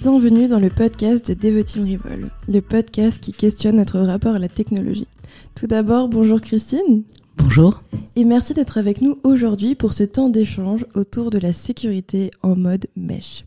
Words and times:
Bienvenue 0.00 0.48
dans 0.48 0.58
le 0.58 0.70
podcast 0.70 1.30
de 1.30 1.34
Devoteam 1.34 1.84
Revol, 1.84 2.30
le 2.48 2.60
podcast 2.60 3.22
qui 3.22 3.34
questionne 3.34 3.76
notre 3.76 3.98
rapport 3.98 4.34
à 4.34 4.38
la 4.38 4.48
technologie. 4.48 5.06
Tout 5.54 5.66
d'abord, 5.66 6.08
bonjour 6.08 6.40
Christine. 6.40 7.02
Bonjour. 7.36 7.82
Et 8.16 8.24
merci 8.24 8.54
d'être 8.54 8.78
avec 8.78 9.02
nous 9.02 9.18
aujourd'hui 9.24 9.74
pour 9.74 9.92
ce 9.92 10.04
temps 10.04 10.30
d'échange 10.30 10.86
autour 10.94 11.28
de 11.28 11.38
la 11.38 11.52
sécurité 11.52 12.30
en 12.40 12.56
mode 12.56 12.86
mesh. 12.96 13.44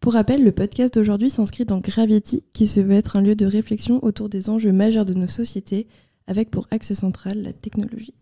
Pour 0.00 0.14
rappel, 0.14 0.42
le 0.42 0.50
podcast 0.50 0.92
d'aujourd'hui 0.94 1.30
s'inscrit 1.30 1.66
dans 1.66 1.78
Gravity, 1.78 2.42
qui 2.52 2.66
se 2.66 2.80
veut 2.80 2.96
être 2.96 3.16
un 3.16 3.20
lieu 3.20 3.36
de 3.36 3.46
réflexion 3.46 4.04
autour 4.04 4.28
des 4.28 4.50
enjeux 4.50 4.72
majeurs 4.72 5.04
de 5.04 5.14
nos 5.14 5.28
sociétés, 5.28 5.86
avec 6.26 6.50
pour 6.50 6.66
axe 6.72 6.94
central 6.94 7.40
la 7.44 7.52
technologie. 7.52 8.14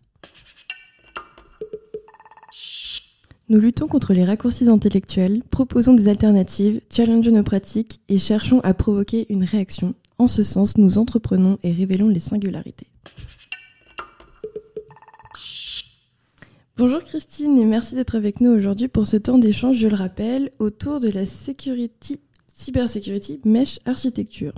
Nous 3.51 3.59
luttons 3.59 3.89
contre 3.89 4.13
les 4.13 4.23
raccourcis 4.23 4.69
intellectuels, 4.69 5.43
proposons 5.49 5.93
des 5.93 6.07
alternatives, 6.07 6.79
challengeons 6.89 7.33
nos 7.33 7.43
pratiques 7.43 7.99
et 8.07 8.17
cherchons 8.17 8.61
à 8.61 8.73
provoquer 8.73 9.25
une 9.27 9.43
réaction. 9.43 9.93
En 10.17 10.27
ce 10.27 10.41
sens, 10.41 10.77
nous 10.77 10.97
entreprenons 10.97 11.57
et 11.61 11.73
révélons 11.73 12.07
les 12.07 12.21
singularités. 12.21 12.87
Bonjour 16.77 17.03
Christine 17.03 17.59
et 17.59 17.65
merci 17.65 17.95
d'être 17.95 18.15
avec 18.15 18.39
nous 18.39 18.51
aujourd'hui 18.51 18.87
pour 18.87 19.05
ce 19.05 19.17
temps 19.17 19.37
d'échange, 19.37 19.75
je 19.75 19.89
le 19.89 19.97
rappelle, 19.97 20.51
autour 20.59 21.01
de 21.01 21.09
la 21.09 21.25
security, 21.25 22.21
cybersécurité 22.55 23.41
mesh 23.43 23.79
architecture. 23.83 24.53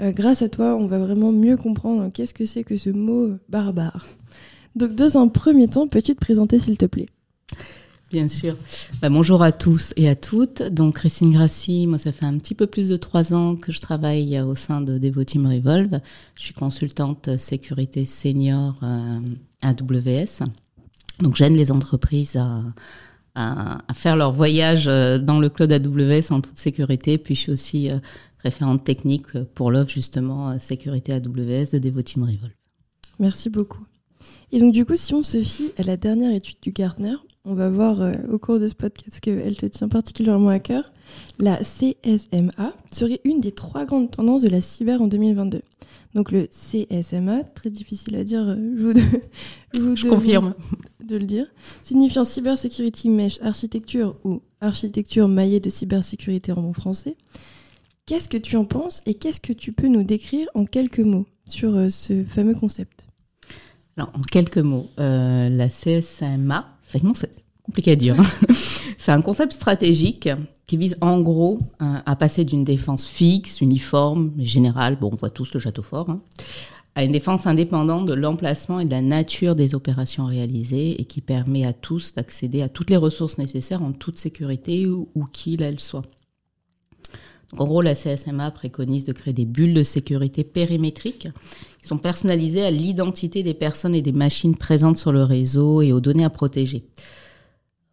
Euh, 0.00 0.12
grâce 0.12 0.40
à 0.40 0.48
toi, 0.48 0.76
on 0.76 0.86
va 0.86 0.98
vraiment 0.98 1.30
mieux 1.30 1.58
comprendre 1.58 2.10
qu'est-ce 2.10 2.32
que 2.32 2.46
c'est 2.46 2.64
que 2.64 2.78
ce 2.78 2.88
mot 2.88 3.32
barbare. 3.50 4.06
Donc 4.76 4.94
dans 4.94 5.18
un 5.18 5.28
premier 5.28 5.68
temps, 5.68 5.88
peux-tu 5.88 6.14
te 6.14 6.20
présenter 6.20 6.58
s'il 6.58 6.78
te 6.78 6.86
plaît? 6.86 7.10
Bien 8.14 8.28
sûr. 8.28 8.56
Bah, 9.02 9.08
bonjour 9.08 9.42
à 9.42 9.50
tous 9.50 9.92
et 9.96 10.08
à 10.08 10.14
toutes. 10.14 10.62
Donc 10.62 10.94
Christine 10.94 11.32
Grassi, 11.32 11.88
moi 11.88 11.98
ça 11.98 12.12
fait 12.12 12.26
un 12.26 12.38
petit 12.38 12.54
peu 12.54 12.68
plus 12.68 12.88
de 12.90 12.96
trois 12.96 13.34
ans 13.34 13.56
que 13.56 13.72
je 13.72 13.80
travaille 13.80 14.40
au 14.40 14.54
sein 14.54 14.80
de 14.80 14.98
Devoteam 14.98 15.44
Revolve. 15.48 15.98
Je 16.36 16.44
suis 16.44 16.54
consultante 16.54 17.36
sécurité 17.36 18.04
senior 18.04 18.78
euh, 18.84 19.18
à 19.62 19.70
AWS. 19.70 20.46
Donc 21.18 21.34
j'aide 21.34 21.54
les 21.54 21.72
entreprises 21.72 22.36
à, 22.36 22.62
à, 23.34 23.94
faire 23.94 24.14
leur 24.14 24.30
voyage 24.30 24.86
euh, 24.86 25.18
dans 25.18 25.40
le 25.40 25.48
cloud 25.48 25.72
AWS 25.72 26.30
en 26.32 26.40
toute 26.40 26.56
sécurité. 26.56 27.18
Puis 27.18 27.34
je 27.34 27.40
suis 27.40 27.52
aussi 27.52 27.90
euh, 27.90 27.98
référente 28.38 28.84
technique 28.84 29.42
pour 29.56 29.72
l'offre 29.72 29.90
justement 29.90 30.56
sécurité 30.60 31.14
AWS 31.14 31.72
de 31.72 31.78
Devoteam 31.80 32.22
Revolve. 32.22 32.52
Merci 33.18 33.50
beaucoup. 33.50 33.84
Et 34.52 34.60
donc 34.60 34.72
du 34.72 34.84
coup, 34.84 34.94
si 34.94 35.14
on 35.14 35.24
se 35.24 35.42
fie 35.42 35.72
à 35.78 35.82
la 35.82 35.96
dernière 35.96 36.32
étude 36.32 36.58
du 36.62 36.70
Gartner, 36.70 37.16
on 37.44 37.54
va 37.54 37.68
voir 37.68 38.00
euh, 38.00 38.12
au 38.30 38.38
cours 38.38 38.58
de 38.58 38.68
ce 38.68 38.74
podcast 38.74 39.20
qu'elle 39.20 39.56
te 39.56 39.66
tient 39.66 39.88
particulièrement 39.88 40.48
à 40.48 40.58
cœur. 40.58 40.92
La 41.38 41.58
CSMA 41.58 42.72
serait 42.90 43.20
une 43.24 43.40
des 43.40 43.52
trois 43.52 43.84
grandes 43.84 44.10
tendances 44.10 44.42
de 44.42 44.48
la 44.48 44.60
cyber 44.60 45.02
en 45.02 45.06
2022. 45.06 45.60
Donc 46.14 46.32
le 46.32 46.46
CSMA, 46.46 47.44
très 47.54 47.70
difficile 47.70 48.16
à 48.16 48.24
dire, 48.24 48.48
euh, 48.48 48.56
je 49.74 49.78
vous, 49.78 49.96
je 49.96 50.08
confirme 50.08 50.54
de 51.04 51.16
le 51.16 51.26
dire, 51.26 51.46
signifiant 51.82 52.24
Cyber 52.24 52.56
Security 52.56 53.10
Mesh 53.10 53.40
Architecture 53.42 54.16
ou 54.24 54.40
architecture 54.60 55.28
maillée 55.28 55.60
de 55.60 55.68
cybersécurité 55.68 56.52
en 56.52 56.62
bon 56.62 56.72
français. 56.72 57.16
Qu'est-ce 58.06 58.28
que 58.28 58.38
tu 58.38 58.56
en 58.56 58.64
penses 58.64 59.02
et 59.06 59.14
qu'est-ce 59.14 59.40
que 59.40 59.52
tu 59.52 59.72
peux 59.72 59.88
nous 59.88 60.02
décrire 60.02 60.48
en 60.54 60.64
quelques 60.64 61.00
mots 61.00 61.26
sur 61.46 61.74
euh, 61.76 61.88
ce 61.90 62.24
fameux 62.24 62.54
concept? 62.54 63.06
Alors, 63.96 64.10
en 64.14 64.22
quelques 64.22 64.58
mots, 64.58 64.88
la 64.96 65.68
CSMA, 65.68 66.73
c'est 67.14 67.44
compliqué 67.62 67.92
à 67.92 67.96
dire. 67.96 68.16
c'est 68.98 69.12
un 69.12 69.22
concept 69.22 69.52
stratégique 69.52 70.28
qui 70.66 70.76
vise 70.76 70.96
en 71.00 71.20
gros 71.20 71.60
à 71.78 72.16
passer 72.16 72.44
d'une 72.44 72.64
défense 72.64 73.06
fixe, 73.06 73.60
uniforme, 73.60 74.32
générale, 74.38 74.96
bon, 75.00 75.10
on 75.12 75.16
voit 75.16 75.30
tous 75.30 75.52
le 75.54 75.60
château 75.60 75.82
fort, 75.82 76.10
hein, 76.10 76.20
à 76.94 77.04
une 77.04 77.12
défense 77.12 77.46
indépendante 77.46 78.06
de 78.06 78.14
l'emplacement 78.14 78.80
et 78.80 78.84
de 78.84 78.90
la 78.90 79.02
nature 79.02 79.56
des 79.56 79.74
opérations 79.74 80.26
réalisées 80.26 81.00
et 81.00 81.04
qui 81.04 81.20
permet 81.20 81.64
à 81.64 81.72
tous 81.72 82.14
d'accéder 82.14 82.62
à 82.62 82.68
toutes 82.68 82.90
les 82.90 82.96
ressources 82.96 83.38
nécessaires 83.38 83.82
en 83.82 83.92
toute 83.92 84.18
sécurité 84.18 84.86
où, 84.86 85.08
qu'il 85.32 85.62
elles 85.62 85.80
soient. 85.80 86.04
En 87.56 87.64
gros, 87.64 87.82
la 87.82 87.94
CSMA 87.94 88.50
préconise 88.50 89.04
de 89.04 89.12
créer 89.12 89.34
des 89.34 89.44
bulles 89.44 89.74
de 89.74 89.84
sécurité 89.84 90.44
périmétriques 90.44 91.28
qui 91.80 91.88
sont 91.88 91.98
personnalisés 91.98 92.64
à 92.64 92.70
l'identité 92.70 93.42
des 93.42 93.54
personnes 93.54 93.94
et 93.94 94.02
des 94.02 94.12
machines 94.12 94.56
présentes 94.56 94.96
sur 94.96 95.12
le 95.12 95.22
réseau 95.22 95.82
et 95.82 95.92
aux 95.92 96.00
données 96.00 96.24
à 96.24 96.30
protéger. 96.30 96.84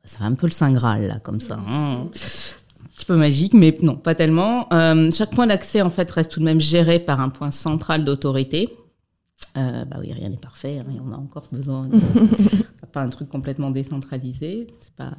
Ça 0.04 0.20
fait 0.20 0.24
un 0.24 0.34
peu 0.34 0.48
le 0.48 0.52
Saint 0.52 0.72
Graal, 0.72 1.08
là, 1.08 1.20
comme 1.20 1.42
ça. 1.42 1.60
Hein. 1.68 2.06
un 2.06 2.08
petit 2.08 3.06
peu 3.06 3.16
magique, 3.16 3.54
mais 3.54 3.76
non, 3.82 3.96
pas 3.96 4.16
tellement. 4.16 4.68
Euh, 4.74 5.12
chaque 5.12 5.32
point 5.32 5.48
d'accès, 5.48 5.82
en 5.82 5.90
fait, 5.90 6.10
reste 6.10 6.32
tout 6.32 6.40
de 6.40 6.46
même 6.46 6.62
géré 6.62 7.00
par 7.00 7.20
un 7.20 7.30
point 7.30 7.52
central 7.52 8.04
d'autorité. 8.04 8.70
Euh, 9.58 9.86
bah 9.86 9.98
oui, 10.00 10.14
rien 10.14 10.30
n'est 10.30 10.38
parfait, 10.38 10.80
hein, 10.80 10.86
on 11.06 11.12
a 11.12 11.18
encore 11.18 11.46
besoin 11.52 11.90
pas 12.92 13.02
un 13.02 13.10
truc 13.10 13.30
complètement 13.30 13.72
décentralisé, 13.72 14.68
c'est 14.80 14.94
pas 14.96 15.12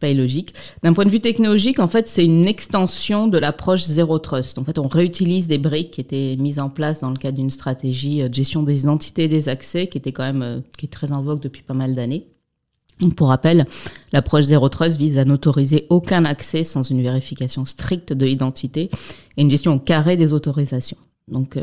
pas 0.00 0.08
illogique. 0.08 0.54
D'un 0.82 0.92
point 0.92 1.04
de 1.04 1.10
vue 1.10 1.20
technologique, 1.20 1.78
en 1.78 1.88
fait, 1.88 2.06
c'est 2.08 2.24
une 2.24 2.46
extension 2.46 3.28
de 3.28 3.38
l'approche 3.38 3.84
zéro 3.84 4.18
trust. 4.18 4.58
En 4.58 4.64
fait, 4.64 4.78
on 4.78 4.88
réutilise 4.88 5.48
des 5.48 5.58
briques 5.58 5.92
qui 5.92 6.00
étaient 6.00 6.36
mises 6.38 6.58
en 6.58 6.68
place 6.68 7.00
dans 7.00 7.10
le 7.10 7.16
cadre 7.16 7.36
d'une 7.36 7.50
stratégie 7.50 8.22
euh, 8.22 8.28
de 8.28 8.34
gestion 8.34 8.62
des 8.62 8.82
identités 8.82 9.24
et 9.24 9.28
des 9.28 9.48
accès 9.48 9.86
qui 9.86 9.98
était 9.98 10.12
quand 10.12 10.24
même 10.24 10.42
euh, 10.42 10.60
qui 10.76 10.86
est 10.86 10.90
très 10.90 11.12
en 11.12 11.22
vogue 11.22 11.40
depuis 11.40 11.62
pas 11.62 11.74
mal 11.74 11.94
d'années. 11.94 12.26
pour 13.16 13.28
rappel, 13.28 13.66
l'approche 14.12 14.44
zéro 14.44 14.68
trust 14.68 14.98
vise 14.98 15.18
à 15.18 15.24
n'autoriser 15.24 15.86
aucun 15.88 16.24
accès 16.24 16.64
sans 16.64 16.82
une 16.82 17.02
vérification 17.02 17.64
stricte 17.66 18.12
de 18.12 18.26
l'identité 18.26 18.90
et 19.36 19.42
une 19.42 19.50
gestion 19.50 19.74
au 19.74 19.78
carré 19.78 20.16
des 20.16 20.32
autorisations. 20.32 20.98
Donc 21.28 21.56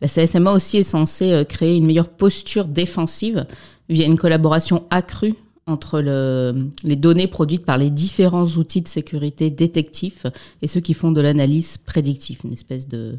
la 0.00 0.08
CSMA 0.08 0.52
aussi 0.52 0.78
est 0.78 0.82
censée 0.82 1.32
euh, 1.32 1.44
créer 1.44 1.76
une 1.76 1.86
meilleure 1.86 2.08
posture 2.08 2.64
défensive 2.64 3.46
via 3.90 4.06
une 4.06 4.16
collaboration 4.16 4.84
accrue 4.90 5.34
entre 5.66 6.00
le, 6.00 6.70
les 6.82 6.96
données 6.96 7.26
produites 7.26 7.64
par 7.64 7.76
les 7.76 7.90
différents 7.90 8.46
outils 8.46 8.80
de 8.80 8.88
sécurité 8.88 9.50
détectifs 9.50 10.26
et 10.62 10.66
ceux 10.66 10.80
qui 10.80 10.94
font 10.94 11.12
de 11.12 11.20
l'analyse 11.20 11.76
prédictive, 11.76 12.40
une 12.44 12.52
espèce 12.52 12.88
de, 12.88 13.18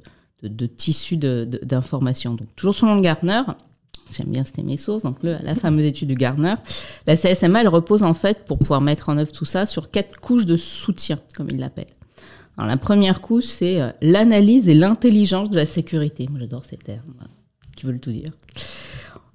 tissu 0.76 1.18
d'informations. 1.18 2.34
Donc 2.34 2.48
toujours 2.56 2.74
selon 2.74 2.96
le 2.96 3.02
j'aime 3.04 4.28
bien 4.28 4.44
citer 4.44 4.64
mes 4.64 4.78
sources, 4.78 5.04
donc 5.04 5.18
la 5.22 5.56
fameuse 5.56 5.86
étude 5.86 6.10
du 6.10 6.16
Gartner, 6.16 6.56
la 7.08 7.16
CSMA 7.16 7.62
elle 7.62 7.68
repose 7.70 8.04
en 8.04 8.14
fait 8.14 8.44
pour 8.46 8.58
pouvoir 8.58 8.82
mettre 8.82 9.10
en 9.10 9.18
œuvre 9.18 9.32
tout 9.32 9.46
ça 9.46 9.66
sur 9.66 9.92
quatre 9.92 10.20
couches 10.20 10.46
de 10.46 10.58
soutien, 10.58 11.20
comme 11.36 11.50
il 11.50 11.60
l'appelle. 11.60 11.86
Alors, 12.58 12.70
la 12.70 12.78
première 12.78 13.22
couche, 13.22 13.46
c'est 13.46 13.82
euh, 13.82 13.92
l'analyse 14.02 14.68
et 14.68 14.74
l'intelligence 14.74 15.50
de 15.50 15.56
la 15.56 15.66
sécurité. 15.66 16.28
Moi, 16.30 16.40
j'adore 16.42 16.66
ces 16.66 16.78
termes 16.78 17.16
qui 17.76 17.86
veulent 17.86 18.00
tout 18.00 18.12
dire. 18.12 18.30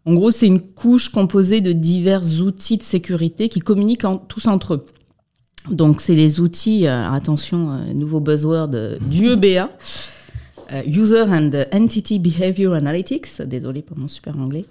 En 0.06 0.14
gros, 0.14 0.30
c'est 0.30 0.46
une 0.46 0.60
couche 0.60 1.10
composée 1.10 1.60
de 1.60 1.72
divers 1.72 2.22
outils 2.40 2.76
de 2.76 2.82
sécurité 2.82 3.48
qui 3.48 3.60
communiquent 3.60 4.06
tous 4.28 4.46
entre 4.46 4.74
eux. 4.74 4.86
Donc, 5.70 6.00
c'est 6.00 6.14
les 6.14 6.38
outils, 6.40 6.86
euh, 6.86 7.10
attention, 7.10 7.72
euh, 7.72 7.92
nouveau 7.92 8.20
buzzword 8.20 8.70
du 9.10 9.30
EBA, 9.32 9.70
User 10.86 11.24
and 11.28 11.50
Entity 11.72 12.18
Behavior 12.18 12.74
Analytics, 12.74 13.42
désolé 13.42 13.82
pour 13.82 13.98
mon 13.98 14.08
super 14.08 14.36
anglais, 14.38 14.64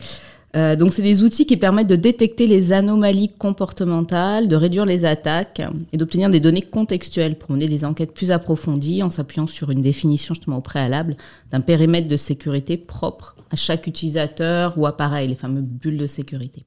euh, 0.55 0.75
donc 0.75 0.93
c'est 0.93 1.01
des 1.01 1.23
outils 1.23 1.45
qui 1.45 1.57
permettent 1.57 1.87
de 1.87 1.97
détecter 1.97 2.47
les 2.47 2.71
anomalies 2.71 3.29
comportementales, 3.37 4.47
de 4.47 4.55
réduire 4.55 4.85
les 4.85 5.03
attaques 5.03 5.61
et 5.91 5.97
d'obtenir 5.97 6.29
des 6.29 6.39
données 6.39 6.61
contextuelles 6.61 7.37
pour 7.37 7.51
mener 7.51 7.67
des 7.67 7.83
enquêtes 7.83 8.13
plus 8.13 8.31
approfondies 8.31 9.03
en 9.03 9.09
s'appuyant 9.09 9.47
sur 9.47 9.69
une 9.69 9.81
définition 9.81 10.33
justement 10.33 10.57
au 10.57 10.61
préalable 10.61 11.17
d'un 11.51 11.59
périmètre 11.59 12.07
de 12.07 12.15
sécurité 12.15 12.77
propre 12.77 13.34
à 13.51 13.55
chaque 13.55 13.87
utilisateur 13.87 14.77
ou 14.77 14.85
appareil, 14.85 15.27
les 15.27 15.35
fameux 15.35 15.61
bulles 15.61 15.97
de 15.97 16.07
sécurité. 16.07 16.65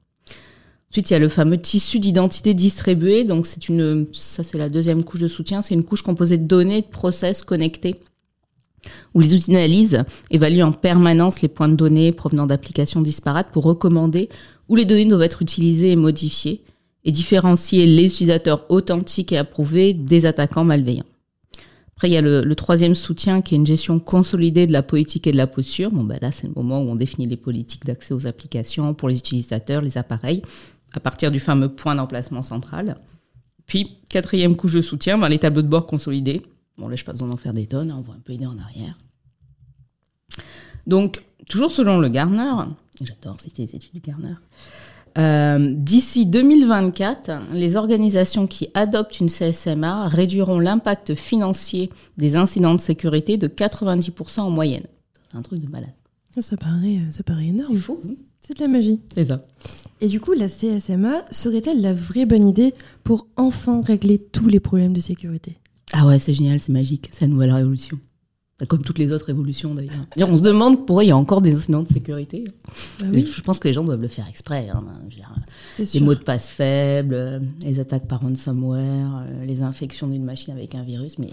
Ensuite, 0.89 1.09
il 1.09 1.13
y 1.13 1.15
a 1.15 1.19
le 1.19 1.29
fameux 1.29 1.61
tissu 1.61 1.99
d'identité 1.99 2.53
distribué. 2.53 3.23
Donc, 3.23 3.45
c'est 3.45 3.69
une, 3.69 4.07
ça 4.11 4.43
c'est 4.43 4.57
la 4.57 4.69
deuxième 4.69 5.03
couche 5.03 5.21
de 5.21 5.27
soutien. 5.27 5.61
C'est 5.61 5.75
une 5.75 5.83
couche 5.83 6.01
composée 6.01 6.37
de 6.37 6.47
données, 6.47 6.81
de 6.81 6.87
process 6.87 7.43
connectés 7.43 7.95
où 9.13 9.19
les 9.19 9.33
outils 9.33 9.51
d'analyse 9.51 10.03
évaluent 10.31 10.63
en 10.63 10.71
permanence 10.71 11.41
les 11.41 11.47
points 11.47 11.67
de 11.67 11.75
données 11.75 12.11
provenant 12.11 12.47
d'applications 12.47 13.01
disparates 13.01 13.51
pour 13.51 13.63
recommander 13.63 14.29
où 14.67 14.75
les 14.75 14.85
données 14.85 15.05
doivent 15.05 15.23
être 15.23 15.41
utilisées 15.41 15.91
et 15.91 15.95
modifiées 15.95 16.63
et 17.05 17.11
différencier 17.11 17.85
les 17.85 18.05
utilisateurs 18.05 18.65
authentiques 18.69 19.31
et 19.31 19.37
approuvés 19.37 19.93
des 19.93 20.25
attaquants 20.25 20.63
malveillants. 20.63 21.05
Après, 21.99 22.07
il 22.09 22.13
y 22.13 22.17
a 22.17 22.21
le, 22.21 22.55
troisième 22.55 22.95
soutien 22.95 23.41
qui 23.41 23.55
est 23.55 23.57
une 23.57 23.67
gestion 23.67 23.99
consolidée 23.99 24.65
de 24.65 24.71
la 24.71 24.81
politique 24.81 25.27
et 25.27 25.33
de 25.33 25.37
la 25.37 25.47
posture. 25.47 25.91
Bon, 25.91 26.05
ben 26.05 26.17
là, 26.21 26.31
c'est 26.31 26.47
le 26.47 26.53
moment 26.53 26.79
où 26.79 26.89
on 26.89 26.95
définit 26.95 27.27
les 27.27 27.35
politiques 27.35 27.83
d'accès 27.83 28.13
aux 28.13 28.25
applications 28.25 28.93
pour 28.93 29.09
les 29.09 29.17
utilisateurs, 29.17 29.81
les 29.81 29.97
appareils, 29.97 30.41
à 30.93 31.01
partir 31.01 31.29
du 31.29 31.41
fameux 31.41 31.67
point 31.67 31.95
d'emplacement 31.95 32.41
central. 32.41 32.95
Puis, 33.65 33.97
quatrième 34.09 34.55
couche 34.55 34.75
de 34.75 34.79
soutien, 34.79 35.17
ben, 35.17 35.27
les 35.27 35.39
tableaux 35.39 35.61
de 35.61 35.67
bord 35.67 35.85
consolidés 35.87 36.41
Bon, 36.77 36.87
là, 36.87 36.95
je 36.95 37.01
n'ai 37.01 37.05
pas 37.05 37.11
besoin 37.11 37.27
d'en 37.27 37.35
faire 37.35 37.51
des 37.51 37.65
tonnes, 37.65 37.91
hein, 37.91 37.97
on 37.99 38.01
voit 38.01 38.15
un 38.15 38.21
peu 38.23 38.31
aider 38.31 38.45
en 38.45 38.57
arrière. 38.57 38.97
Donc, 40.87 41.21
toujours 41.49 41.69
selon 41.69 41.99
le 41.99 42.07
Garner, 42.07 42.63
j'adore 43.01 43.41
citer 43.41 43.63
les 43.63 43.75
études 43.75 43.91
du 43.91 43.99
Garner, 43.99 44.35
Euh, 45.19 45.73
D'ici 45.75 46.25
2024, 46.25 47.53
les 47.53 47.75
organisations 47.75 48.47
qui 48.47 48.69
adoptent 48.73 49.19
une 49.19 49.29
CSMA 49.29 50.07
réduiront 50.07 50.59
l'impact 50.59 51.15
financier 51.15 51.89
des 52.17 52.35
incidents 52.35 52.73
de 52.73 52.79
sécurité 52.79 53.37
de 53.37 53.47
90% 53.47 54.41
en 54.41 54.49
moyenne. 54.49 54.85
C'est 55.31 55.37
un 55.37 55.41
truc 55.41 55.61
de 55.61 55.69
malade. 55.69 55.93
Ça 56.39 56.55
paraît, 56.55 56.99
ça 57.11 57.23
paraît 57.23 57.47
énorme. 57.47 57.73
C'est 57.75 57.81
fou. 57.81 57.99
C'est 58.39 58.57
de 58.57 58.63
la 58.63 58.69
magie. 58.69 59.01
C'est 59.13 59.25
ça. 59.25 59.45
Et 59.99 60.07
du 60.07 60.21
coup, 60.21 60.31
la 60.33 60.47
CSMA 60.47 61.25
serait-elle 61.31 61.81
la 61.81 61.93
vraie 61.93 62.25
bonne 62.25 62.47
idée 62.47 62.73
pour 63.03 63.27
enfin 63.35 63.81
régler 63.81 64.17
tous 64.17 64.47
les 64.47 64.61
problèmes 64.61 64.93
de 64.93 65.01
sécurité? 65.01 65.57
Ah 65.91 66.05
ouais, 66.05 66.19
c'est 66.19 66.33
génial, 66.33 66.59
c'est 66.59 66.71
magique, 66.71 67.09
c'est 67.11 67.25
la 67.25 67.29
nouvelle 67.29 67.51
révolution. 67.51 67.99
Bah, 68.59 68.65
comme 68.65 68.83
toutes 68.83 68.97
les 68.97 69.13
autres 69.13 69.25
révolutions 69.27 69.73
d'ailleurs. 69.73 70.05
On 70.17 70.35
se 70.35 70.41
demande 70.41 70.85
pourquoi 70.85 71.05
il 71.05 71.07
y 71.07 71.11
a 71.11 71.17
encore 71.17 71.41
des 71.41 71.55
incidents 71.55 71.83
de 71.83 71.87
sécurité. 71.87 72.43
Bah 72.99 73.05
oui. 73.11 73.25
Je 73.31 73.41
pense 73.41 73.57
que 73.57 73.67
les 73.69 73.73
gens 73.73 73.85
doivent 73.85 74.01
le 74.01 74.09
faire 74.09 74.27
exprès. 74.27 74.67
Hein. 74.69 74.83
C'est 75.77 75.83
Les 75.83 75.85
sûr. 75.85 76.01
mots 76.01 76.15
de 76.15 76.19
passe 76.19 76.49
faibles, 76.49 77.13
euh, 77.13 77.39
les 77.63 77.79
attaques 77.79 78.07
par 78.07 78.19
ransomware, 78.21 79.25
euh, 79.27 79.45
les 79.45 79.61
infections 79.61 80.07
d'une 80.07 80.25
machine 80.25 80.53
avec 80.53 80.75
un 80.75 80.83
virus, 80.83 81.17
mais 81.19 81.29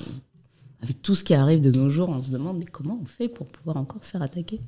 avec 0.83 1.03
tout 1.03 1.17
ce 1.17 1.25
qui 1.25 1.35
arrive 1.35 1.61
de 1.61 1.73
nos 1.77 1.91
jours, 1.91 2.11
on 2.11 2.23
se 2.23 2.31
demande 2.31 2.59
mais 2.59 2.65
comment 2.67 3.01
on 3.03 3.07
fait 3.07 3.29
pour 3.29 3.47
pouvoir 3.49 3.77
encore 3.79 4.05
se 4.05 4.11
faire 4.11 4.23
attaquer? 4.23 4.61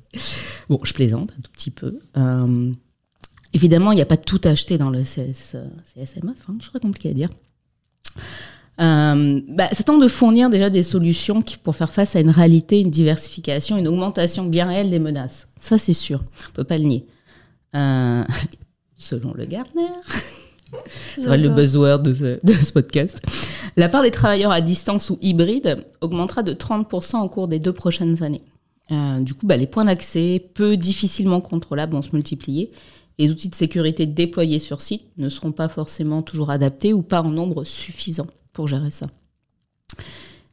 Bon, 0.69 0.79
je 0.83 0.93
plaisante 0.93 1.31
un 1.37 1.41
tout 1.41 1.51
petit 1.51 1.71
peu. 1.71 1.97
Euh, 2.17 2.73
évidemment, 3.53 3.93
il 3.93 3.95
n'y 3.95 4.01
a 4.01 4.05
pas 4.05 4.17
tout 4.17 4.41
acheté 4.43 4.77
dans 4.77 4.89
le 4.89 5.03
CS, 5.03 5.55
CSMA, 5.93 6.03
c'est 6.05 6.43
vraiment 6.43 6.59
très 6.59 6.79
compliqué 6.81 7.11
à 7.11 7.13
dire. 7.13 7.29
Euh, 8.79 9.41
bah, 9.49 9.67
ça 9.73 9.83
tente 9.83 10.01
de 10.01 10.07
fournir 10.07 10.49
déjà 10.49 10.69
des 10.69 10.83
solutions 10.83 11.41
qui, 11.41 11.57
pour 11.57 11.75
faire 11.75 11.91
face 11.91 12.15
à 12.15 12.21
une 12.21 12.29
réalité, 12.29 12.79
une 12.79 12.89
diversification, 12.89 13.77
une 13.77 13.87
augmentation 13.87 14.45
bien 14.45 14.67
réelle 14.67 14.89
des 14.89 14.99
menaces. 14.99 15.49
Ça, 15.59 15.77
c'est 15.77 15.93
sûr. 15.93 16.23
On 16.49 16.53
peut 16.53 16.63
pas 16.63 16.77
le 16.77 16.85
nier. 16.85 17.05
Euh, 17.75 18.23
selon 18.97 19.33
le 19.33 19.45
vrai, 21.17 21.37
le 21.37 21.49
buzzword 21.49 22.03
de 22.03 22.13
ce, 22.13 22.45
de 22.45 22.53
ce 22.53 22.71
podcast, 22.71 23.19
la 23.75 23.89
part 23.89 24.03
des 24.03 24.11
travailleurs 24.11 24.51
à 24.51 24.61
distance 24.61 25.09
ou 25.09 25.17
hybrides 25.21 25.83
augmentera 25.99 26.43
de 26.43 26.53
30% 26.53 27.21
au 27.21 27.29
cours 27.29 27.47
des 27.47 27.59
deux 27.59 27.73
prochaines 27.73 28.23
années. 28.23 28.41
Euh, 28.91 29.19
du 29.19 29.33
coup, 29.33 29.45
bah, 29.45 29.57
les 29.57 29.67
points 29.67 29.85
d'accès 29.85 30.43
peu 30.53 30.77
difficilement 30.77 31.41
contrôlables 31.41 31.93
vont 31.93 32.01
se 32.01 32.15
multiplier. 32.15 32.71
Les 33.17 33.29
outils 33.29 33.49
de 33.49 33.55
sécurité 33.55 34.05
déployés 34.05 34.59
sur 34.59 34.81
site 34.81 35.05
ne 35.17 35.27
seront 35.27 35.51
pas 35.51 35.67
forcément 35.67 36.21
toujours 36.21 36.49
adaptés 36.49 36.93
ou 36.93 37.01
pas 37.01 37.21
en 37.21 37.29
nombre 37.29 37.65
suffisant 37.65 38.27
pour 38.53 38.67
gérer 38.67 38.91
ça. 38.91 39.07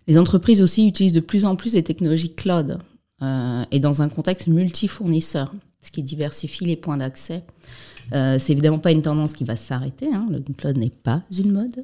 Les 0.07 0.19
entreprises 0.19 0.63
aussi 0.63 0.87
utilisent 0.87 1.13
de 1.13 1.21
plus 1.21 1.45
en 1.45 1.57
plus 1.57 1.75
les 1.75 1.83
technologies 1.83 2.35
cloud 2.35 2.79
euh, 3.23 3.65
et 3.71 3.81
dans 3.81 4.03
un 4.03 4.09
contexte 4.09 4.47
multi-fournisseur, 4.47 5.53
ce 5.83 5.91
qui 5.91 6.03
diversifie 6.03 6.65
les 6.65 6.77
points 6.77 6.99
d'accès. 6.99 7.43
Euh, 8.13 8.39
c'est 8.39 8.53
évidemment 8.53 8.79
pas 8.79 8.93
une 8.93 9.03
tendance 9.03 9.33
qui 9.33 9.45
va 9.45 9.57
s'arrêter. 9.57 10.07
Hein, 10.13 10.27
le 10.31 10.41
cloud 10.55 10.77
n'est 10.77 10.91
pas 10.91 11.23
une 11.37 11.53
mode. 11.53 11.83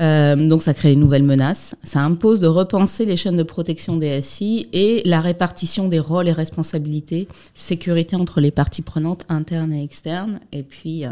Euh, 0.00 0.36
donc 0.48 0.62
ça 0.62 0.74
crée 0.74 0.94
de 0.94 1.00
nouvelles 1.00 1.22
menaces. 1.22 1.76
Ça 1.84 2.00
impose 2.00 2.40
de 2.40 2.46
repenser 2.48 3.04
les 3.04 3.16
chaînes 3.16 3.36
de 3.36 3.42
protection 3.44 3.96
des 3.96 4.20
SI 4.20 4.68
et 4.72 5.02
la 5.04 5.20
répartition 5.20 5.88
des 5.88 6.00
rôles 6.00 6.28
et 6.28 6.32
responsabilités, 6.32 7.28
sécurité 7.54 8.16
entre 8.16 8.40
les 8.40 8.50
parties 8.50 8.82
prenantes 8.82 9.24
internes 9.28 9.72
et 9.72 9.82
externes, 9.82 10.40
et 10.52 10.62
puis 10.62 11.04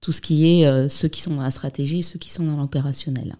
tout 0.00 0.12
ce 0.12 0.20
qui 0.20 0.60
est 0.60 0.66
euh, 0.66 0.88
ceux 0.88 1.08
qui 1.08 1.20
sont 1.20 1.34
dans 1.34 1.42
la 1.42 1.50
stratégie 1.50 2.00
et 2.00 2.02
ceux 2.02 2.18
qui 2.18 2.30
sont 2.30 2.44
dans 2.44 2.56
l'opérationnel. 2.56 3.36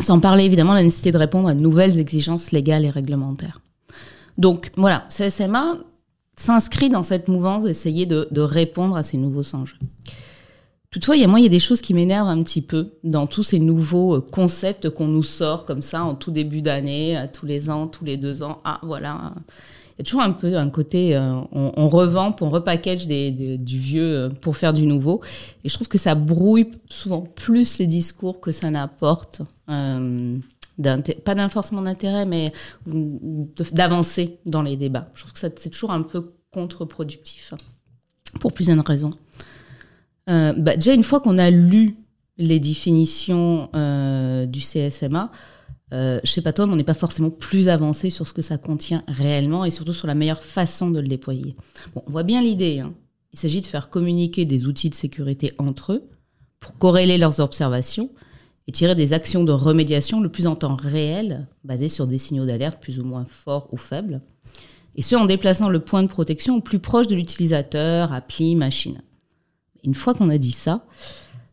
Sans 0.00 0.20
parler 0.20 0.44
évidemment 0.44 0.72
de 0.72 0.78
la 0.78 0.82
nécessité 0.82 1.12
de 1.12 1.18
répondre 1.18 1.48
à 1.48 1.54
de 1.54 1.60
nouvelles 1.60 1.98
exigences 1.98 2.50
légales 2.50 2.84
et 2.84 2.90
réglementaires. 2.90 3.60
Donc 4.36 4.70
voilà, 4.76 5.06
CSMA 5.08 5.78
s'inscrit 6.36 6.90
dans 6.90 7.02
cette 7.02 7.28
mouvance 7.28 7.64
d'essayer 7.64 8.04
de, 8.04 8.40
répondre 8.40 8.96
à 8.96 9.02
ces 9.02 9.16
nouveaux 9.16 9.54
enjeux. 9.54 9.78
Toutefois, 10.90 11.16
il 11.16 11.22
y 11.22 11.24
a 11.24 11.28
moi, 11.28 11.40
il 11.40 11.44
y 11.44 11.46
a 11.46 11.50
des 11.50 11.60
choses 11.60 11.80
qui 11.80 11.94
m'énervent 11.94 12.28
un 12.28 12.42
petit 12.42 12.62
peu 12.62 12.92
dans 13.04 13.26
tous 13.26 13.42
ces 13.42 13.58
nouveaux 13.58 14.16
euh, 14.16 14.20
concepts 14.20 14.90
qu'on 14.90 15.08
nous 15.08 15.22
sort 15.22 15.64
comme 15.64 15.82
ça 15.82 16.02
en 16.02 16.14
tout 16.14 16.30
début 16.30 16.62
d'année, 16.62 17.26
tous 17.32 17.46
les 17.46 17.70
ans, 17.70 17.86
tous 17.86 18.04
les 18.04 18.16
deux 18.16 18.42
ans. 18.42 18.60
Ah, 18.64 18.80
voilà. 18.82 19.34
Y 19.98 20.02
a 20.02 20.04
toujours 20.04 20.20
un 20.20 20.32
peu 20.32 20.56
un 20.58 20.68
côté, 20.68 21.16
euh, 21.16 21.40
on, 21.52 21.72
on 21.74 21.88
revampe, 21.88 22.42
on 22.42 22.50
repackage 22.50 23.06
du 23.08 23.78
vieux 23.78 24.16
euh, 24.16 24.28
pour 24.28 24.56
faire 24.56 24.74
du 24.74 24.86
nouveau. 24.86 25.22
Et 25.64 25.70
je 25.70 25.74
trouve 25.74 25.88
que 25.88 25.96
ça 25.96 26.14
brouille 26.14 26.70
souvent 26.90 27.22
plus 27.22 27.78
les 27.78 27.86
discours 27.86 28.40
que 28.40 28.52
ça 28.52 28.70
n'apporte. 28.70 29.40
Euh, 29.70 30.36
pas 31.24 31.34
d'un 31.34 31.48
forcément 31.48 31.80
d'intérêt, 31.80 32.26
mais 32.26 32.52
d'avancer 33.72 34.38
dans 34.44 34.60
les 34.60 34.76
débats. 34.76 35.08
Je 35.14 35.22
trouve 35.22 35.32
que 35.32 35.38
c'est 35.38 35.70
toujours 35.70 35.90
un 35.90 36.02
peu 36.02 36.34
contre-productif, 36.50 37.54
pour 38.40 38.52
plusieurs 38.52 38.84
raisons. 38.84 39.12
Bah, 40.26 40.76
déjà, 40.76 40.92
une 40.92 41.02
fois 41.02 41.20
qu'on 41.20 41.38
a 41.38 41.48
lu 41.48 41.96
les 42.36 42.60
définitions 42.60 43.70
du 43.72 44.60
CSMA, 44.60 45.30
euh, 45.92 46.20
je 46.24 46.30
sais 46.30 46.42
pas 46.42 46.52
toi, 46.52 46.66
mais 46.66 46.72
on 46.72 46.76
n'est 46.76 46.84
pas 46.84 46.94
forcément 46.94 47.30
plus 47.30 47.68
avancé 47.68 48.10
sur 48.10 48.26
ce 48.26 48.32
que 48.32 48.42
ça 48.42 48.58
contient 48.58 49.04
réellement 49.06 49.64
et 49.64 49.70
surtout 49.70 49.92
sur 49.92 50.06
la 50.06 50.14
meilleure 50.14 50.42
façon 50.42 50.90
de 50.90 51.00
le 51.00 51.06
déployer. 51.06 51.56
Bon, 51.94 52.02
on 52.06 52.10
voit 52.10 52.24
bien 52.24 52.42
l'idée. 52.42 52.80
Hein. 52.80 52.94
Il 53.32 53.38
s'agit 53.38 53.60
de 53.60 53.66
faire 53.66 53.90
communiquer 53.90 54.44
des 54.44 54.66
outils 54.66 54.90
de 54.90 54.94
sécurité 54.94 55.52
entre 55.58 55.92
eux 55.92 56.08
pour 56.58 56.76
corréler 56.78 57.18
leurs 57.18 57.38
observations 57.38 58.10
et 58.66 58.72
tirer 58.72 58.96
des 58.96 59.12
actions 59.12 59.44
de 59.44 59.52
remédiation 59.52 60.20
le 60.20 60.28
plus 60.28 60.48
en 60.48 60.56
temps 60.56 60.74
réel, 60.74 61.46
basées 61.62 61.88
sur 61.88 62.08
des 62.08 62.18
signaux 62.18 62.46
d'alerte 62.46 62.80
plus 62.80 62.98
ou 62.98 63.04
moins 63.04 63.24
forts 63.28 63.68
ou 63.72 63.76
faibles, 63.76 64.22
et 64.96 65.02
ce 65.02 65.14
en 65.14 65.26
déplaçant 65.26 65.68
le 65.68 65.80
point 65.80 66.02
de 66.02 66.08
protection 66.08 66.56
au 66.56 66.60
plus 66.60 66.78
proche 66.78 67.06
de 67.06 67.14
l'utilisateur, 67.14 68.12
appli, 68.12 68.56
machine. 68.56 69.02
Une 69.84 69.94
fois 69.94 70.14
qu'on 70.14 70.30
a 70.30 70.38
dit 70.38 70.52
ça, 70.52 70.84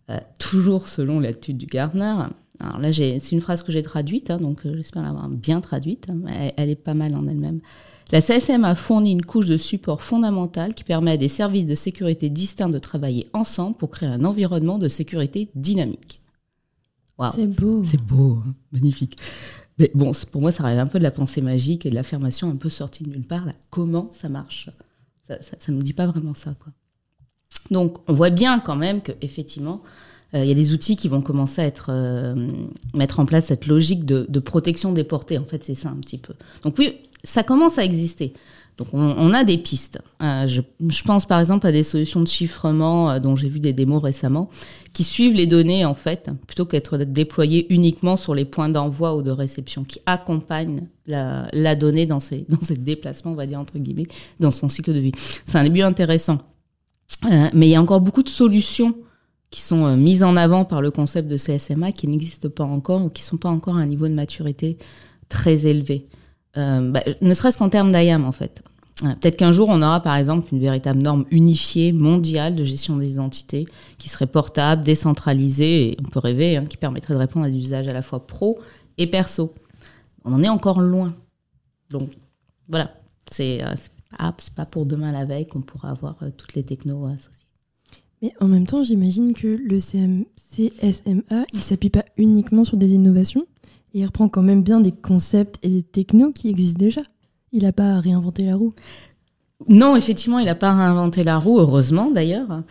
euh, 0.10 0.20
toujours 0.40 0.88
selon 0.88 1.20
l'étude 1.20 1.58
du 1.58 1.66
Gardner, 1.66 2.16
alors 2.60 2.80
là 2.80 2.94
c'est 2.94 3.32
une 3.32 3.42
phrase 3.42 3.62
que 3.62 3.72
j'ai 3.72 3.84
traduite, 3.84 4.30
hein, 4.30 4.38
donc 4.38 4.66
euh, 4.66 4.76
j'espère 4.76 5.04
l'avoir 5.04 5.28
bien 5.30 5.62
traduite, 5.62 6.08
hein, 6.10 6.22
elle, 6.28 6.54
elle 6.58 6.70
est 6.70 6.76
pas 6.76 6.94
mal 6.94 7.16
en 7.16 7.28
elle-même. 7.28 7.62
La 8.12 8.22
CSM 8.22 8.64
a 8.64 8.76
fourni 8.76 9.12
une 9.12 9.26
couche 9.26 9.48
de 9.48 9.58
support 9.58 10.04
fondamentale 10.04 10.76
qui 10.76 10.84
permet 10.84 11.12
à 11.12 11.18
des 11.18 11.28
services 11.28 11.66
de 11.66 11.74
sécurité 11.74 12.30
distincts 12.30 12.70
de 12.70 12.78
travailler 12.78 13.28
ensemble 13.34 13.76
pour 13.76 13.90
créer 13.90 14.10
un 14.10 14.24
environnement 14.24 14.78
de 14.78 14.88
sécurité 14.88 15.50
dynamique. 15.56 16.22
Waouh. 17.18 17.32
C'est 17.34 17.48
beau. 17.48 17.84
C'est 17.84 18.02
beau, 18.02 18.40
hein, 18.46 18.54
magnifique. 18.72 19.18
Mais 19.80 19.90
bon, 19.96 20.12
pour 20.32 20.42
moi, 20.42 20.52
ça 20.52 20.64
relève 20.64 20.80
un 20.80 20.88
peu 20.88 21.00
de 21.00 21.04
la 21.04 21.12
pensée 21.12 21.42
magique 21.42 21.86
et 21.86 21.90
de 21.90 21.96
l'affirmation 21.96 22.50
un 22.50 22.56
peu 22.56 22.70
sortie 22.70 23.04
de 23.04 23.10
nulle 23.10 23.26
part. 23.26 23.46
Là, 23.46 23.54
comment 23.70 24.10
ça 24.12 24.30
marche? 24.30 24.70
Ça 25.28 25.38
ne 25.70 25.74
nous 25.74 25.82
dit 25.84 25.94
pas 25.94 26.06
vraiment 26.06 26.34
ça, 26.34 26.54
quoi. 26.54 26.72
Donc, 27.72 27.98
on 28.08 28.14
voit 28.14 28.30
bien 28.30 28.60
quand 28.60 28.76
même 28.76 29.02
que 29.02 29.14
effectivement, 29.22 29.82
il 30.34 30.46
y 30.46 30.52
a 30.52 30.56
des 30.56 30.72
outils 30.72 30.96
qui 30.96 31.08
vont 31.08 31.22
commencer 31.22 31.62
à 31.62 31.66
être 31.66 31.88
euh, 31.90 32.36
mettre 32.94 33.20
en 33.20 33.26
place 33.26 33.46
cette 33.46 33.68
logique 33.68 34.06
de, 34.06 34.40
protection 34.40 34.92
des 34.92 35.04
portées. 35.04 35.38
En 35.38 35.46
fait, 35.46 35.64
c'est 35.64 35.76
ça 35.76 35.90
un 35.90 35.96
petit 35.98 36.18
peu. 36.18 36.34
Donc 36.64 36.78
oui, 36.80 36.98
ça 37.24 37.44
commence 37.44 37.78
à 37.78 37.84
exister. 37.84 38.34
Donc 38.78 38.88
on, 38.94 39.34
a 39.34 39.44
des 39.44 39.60
pistes. 39.60 40.02
Euh, 40.24 40.48
je, 40.48 41.04
pense 41.04 41.28
par 41.28 41.40
exemple 41.40 41.68
à 41.68 41.72
des 41.72 41.84
solutions 41.84 42.22
de 42.22 42.28
chiffrement 42.28 43.12
euh, 43.12 43.20
dont 43.20 43.36
j'ai 43.36 43.48
vu 43.48 43.60
des 43.60 43.72
démos 43.72 44.02
récemment, 44.02 44.50
qui 44.94 45.04
suivent 45.04 45.36
les 45.36 45.46
données 45.46 45.86
en 45.86 45.94
fait, 45.94 46.32
plutôt 46.48 46.66
qu'être 46.66 46.98
déployées 46.98 47.72
uniquement 47.72 48.18
sur 48.18 48.34
les 48.34 48.46
points 48.46 48.70
d'envoi 48.70 49.16
ou 49.16 49.22
de 49.22 49.30
réception, 49.30 49.84
qui 49.84 50.00
accompagnent 50.08 50.88
la, 51.06 51.76
donnée 51.76 52.08
dans 52.08 52.20
ses, 52.20 52.46
dans 52.50 52.62
ses 52.62 52.78
déplacements, 52.78 53.34
on 53.34 53.36
va 53.36 53.46
dire 53.46 53.60
entre 53.60 53.78
guillemets, 53.78 54.08
dans 54.40 54.52
son 54.52 54.70
cycle 54.70 54.94
de 54.94 55.00
vie. 55.00 55.12
C'est 55.46 55.60
un 55.60 55.64
début 55.64 55.82
intéressant. 55.82 56.40
Euh, 57.26 57.50
mais 57.54 57.68
il 57.68 57.72
y 57.72 57.76
a 57.76 57.82
encore 57.82 58.02
beaucoup 58.02 58.24
de 58.24 58.30
solutions 58.30 58.96
qui 59.54 59.62
sont 59.62 59.86
euh, 59.86 59.96
mises 59.96 60.24
en 60.24 60.36
avant 60.36 60.66
par 60.66 60.82
le 60.82 60.90
concept 60.90 61.28
de 61.28 61.38
CSMA 61.38 61.92
qui 61.92 62.08
n'existent 62.08 62.50
pas 62.50 62.64
encore 62.64 63.06
ou 63.06 63.10
qui 63.12 63.22
sont 63.22 63.38
pas 63.38 63.50
encore 63.50 63.78
à 63.78 63.82
un 63.82 63.86
niveau 63.86 64.08
de 64.08 64.14
maturité 64.14 64.80
très 65.30 65.68
élevé. 65.68 66.08
Euh, 66.58 66.90
bah, 66.90 67.04
ne 67.22 67.34
serait-ce 67.36 67.60
qu'en 67.60 67.70
termes 67.70 67.92
d'IAM 67.92 68.26
en 68.26 68.32
fait. 68.32 68.64
Euh, 69.04 69.14
Peut-être 69.22 69.38
qu'un 69.38 69.52
jour 69.52 69.70
on 69.70 69.84
aura 69.84 70.00
par 70.02 70.16
exemple 70.16 70.48
une 70.52 70.60
véritable 70.60 71.04
norme 71.04 71.26
unifiée 71.30 71.92
mondiale 71.92 72.56
de 72.56 72.64
gestion 72.64 72.98
des 72.98 73.12
identités 73.12 73.68
qui 74.00 74.10
serait 74.10 74.26
portable, 74.26 74.84
décentralisée 74.84 75.90
et 75.90 75.98
on 76.04 76.10
peut 76.10 76.18
rêver, 76.18 76.58
hein, 76.58 76.66
qui 76.66 76.78
permettrait 76.78 77.14
de 77.14 77.20
répondre 77.20 77.46
à 77.46 77.50
des 77.52 77.58
usages 77.58 77.88
à 77.88 77.94
la 77.94 78.02
fois 78.02 78.26
pro 78.26 78.60
et 78.98 79.06
perso. 79.06 79.54
On 80.26 80.34
en 80.34 80.42
est 80.42 80.50
encore 80.50 80.82
loin. 80.82 81.14
Donc 81.92 82.10
voilà, 82.68 82.92
c'est 83.30 83.64
euh, 83.64 83.76
pas, 84.56 84.66
pour 84.66 84.88
demain 84.88 85.12
la 85.12 85.26
veille 85.26 85.46
qu'on 85.46 85.62
pourra 85.62 85.92
avoir 85.92 86.18
toutes 86.36 86.56
les 86.56 86.64
technos 86.64 87.06
associées. 87.06 87.43
Mais 88.24 88.34
en 88.40 88.48
même 88.48 88.66
temps, 88.66 88.84
j'imagine 88.84 89.34
que 89.34 89.48
le 89.48 89.80
CM 89.80 90.24
CSMA, 90.56 91.46
il 91.54 91.60
s'appuie 91.60 91.90
pas 91.90 92.06
uniquement 92.16 92.64
sur 92.64 92.78
des 92.78 92.90
innovations, 92.92 93.46
il 93.94 94.06
reprend 94.06 94.30
quand 94.30 94.42
même 94.42 94.64
bien 94.64 94.80
des 94.80 94.94
concepts 94.94 95.60
et 95.62 95.68
des 95.68 95.84
technos 95.84 96.32
qui 96.32 96.50
existent 96.50 96.80
déjà. 96.80 97.02
Il 97.52 97.64
n'a 97.64 97.74
pas 97.74 97.96
à 97.96 98.00
réinventer 98.00 98.46
la 98.46 98.56
roue. 98.56 98.74
Non, 99.68 99.98
effectivement, 99.98 100.40
il 100.40 100.46
n'a 100.46 100.56
pas 100.56 100.74
réinventé 100.74 101.26
la 101.26 101.38
roue, 101.38 101.60
heureusement 101.60 102.12
d'ailleurs. 102.12 102.64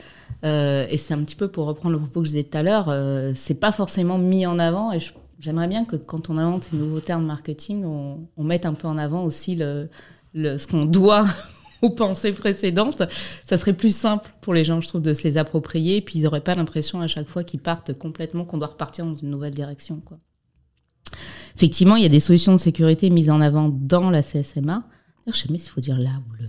Euh, 0.42 0.87
et 0.88 0.97
c'est 0.97 1.12
un 1.12 1.23
petit 1.23 1.37
peu 1.37 1.49
pour 1.49 1.66
reprendre 1.66 1.92
le 1.92 1.99
propos 1.99 2.21
que 2.21 2.26
je 2.26 2.32
disais 2.32 2.44
tout 2.44 2.56
à 2.56 2.62
l'heure, 2.62 2.87
euh, 2.88 3.32
c'est 3.37 3.54
pas 3.54 3.73
forcément 3.73 4.16
mis 4.16 4.47
en 4.47 4.59
avant. 4.59 4.90
Et 4.90 5.00
j'aimerais 5.38 5.68
bien 5.68 5.85
que 5.85 5.97
quand 5.97 6.30
on 6.30 6.38
invente 6.38 6.64
ces 6.64 6.76
nouveaux 6.76 7.00
termes 7.00 7.26
marketing, 7.26 7.85
on, 7.85 8.42
mette 8.42 8.64
un 8.64 8.73
peu 8.73 8.88
en 8.88 8.97
avant 8.97 9.23
aussi 9.23 9.54
le, 9.54 9.88
ce 10.35 10.66
qu'on 10.66 10.87
doit 10.87 11.26
aux 11.83 11.91
pensées 11.91 12.33
précédentes, 12.33 13.03
ça 13.45 13.59
serait 13.59 13.73
plus 13.73 13.95
simple 13.95 14.31
pour 14.41 14.55
les 14.55 14.65
gens, 14.65 14.81
je 14.81 14.89
trouve, 14.89 15.03
de 15.03 15.15
se 15.15 15.25
les 15.25 15.37
approprier, 15.37 16.01
puis 16.01 16.19
ils 16.19 16.23
n'auraient 16.23 16.41
pas 16.41 16.55
l'impression 16.55 17.01
à 17.01 17.09
chaque 17.09 17.29
fois 17.29 17.45
qu'ils 17.45 17.61
partent 17.61 17.93
complètement 17.93 18.45
qu'on 18.45 18.59
doit 18.59 18.69
repartir 18.69 19.05
dans 19.05 19.17
une 19.17 19.31
nouvelle 19.31 19.55
direction. 19.55 20.01
Quoi. 20.05 20.19
Effectivement, 21.57 21.97
il 21.97 22.03
y 22.03 22.07
a 22.07 22.11
des 22.11 22.21
solutions 22.21 22.53
de 22.53 22.59
sécurité 22.59 23.11
mises 23.11 23.31
en 23.31 23.41
avant 23.41 23.69
dans 23.69 24.11
la 24.11 24.23
CSMA. 24.23 24.85
Je 25.27 25.33
sais 25.33 25.49
même 25.49 25.59
s'il 25.59 25.71
faut 25.71 25.81
dire 25.81 25.99
là 25.99 26.11
ou 26.31 26.43
le 26.43 26.49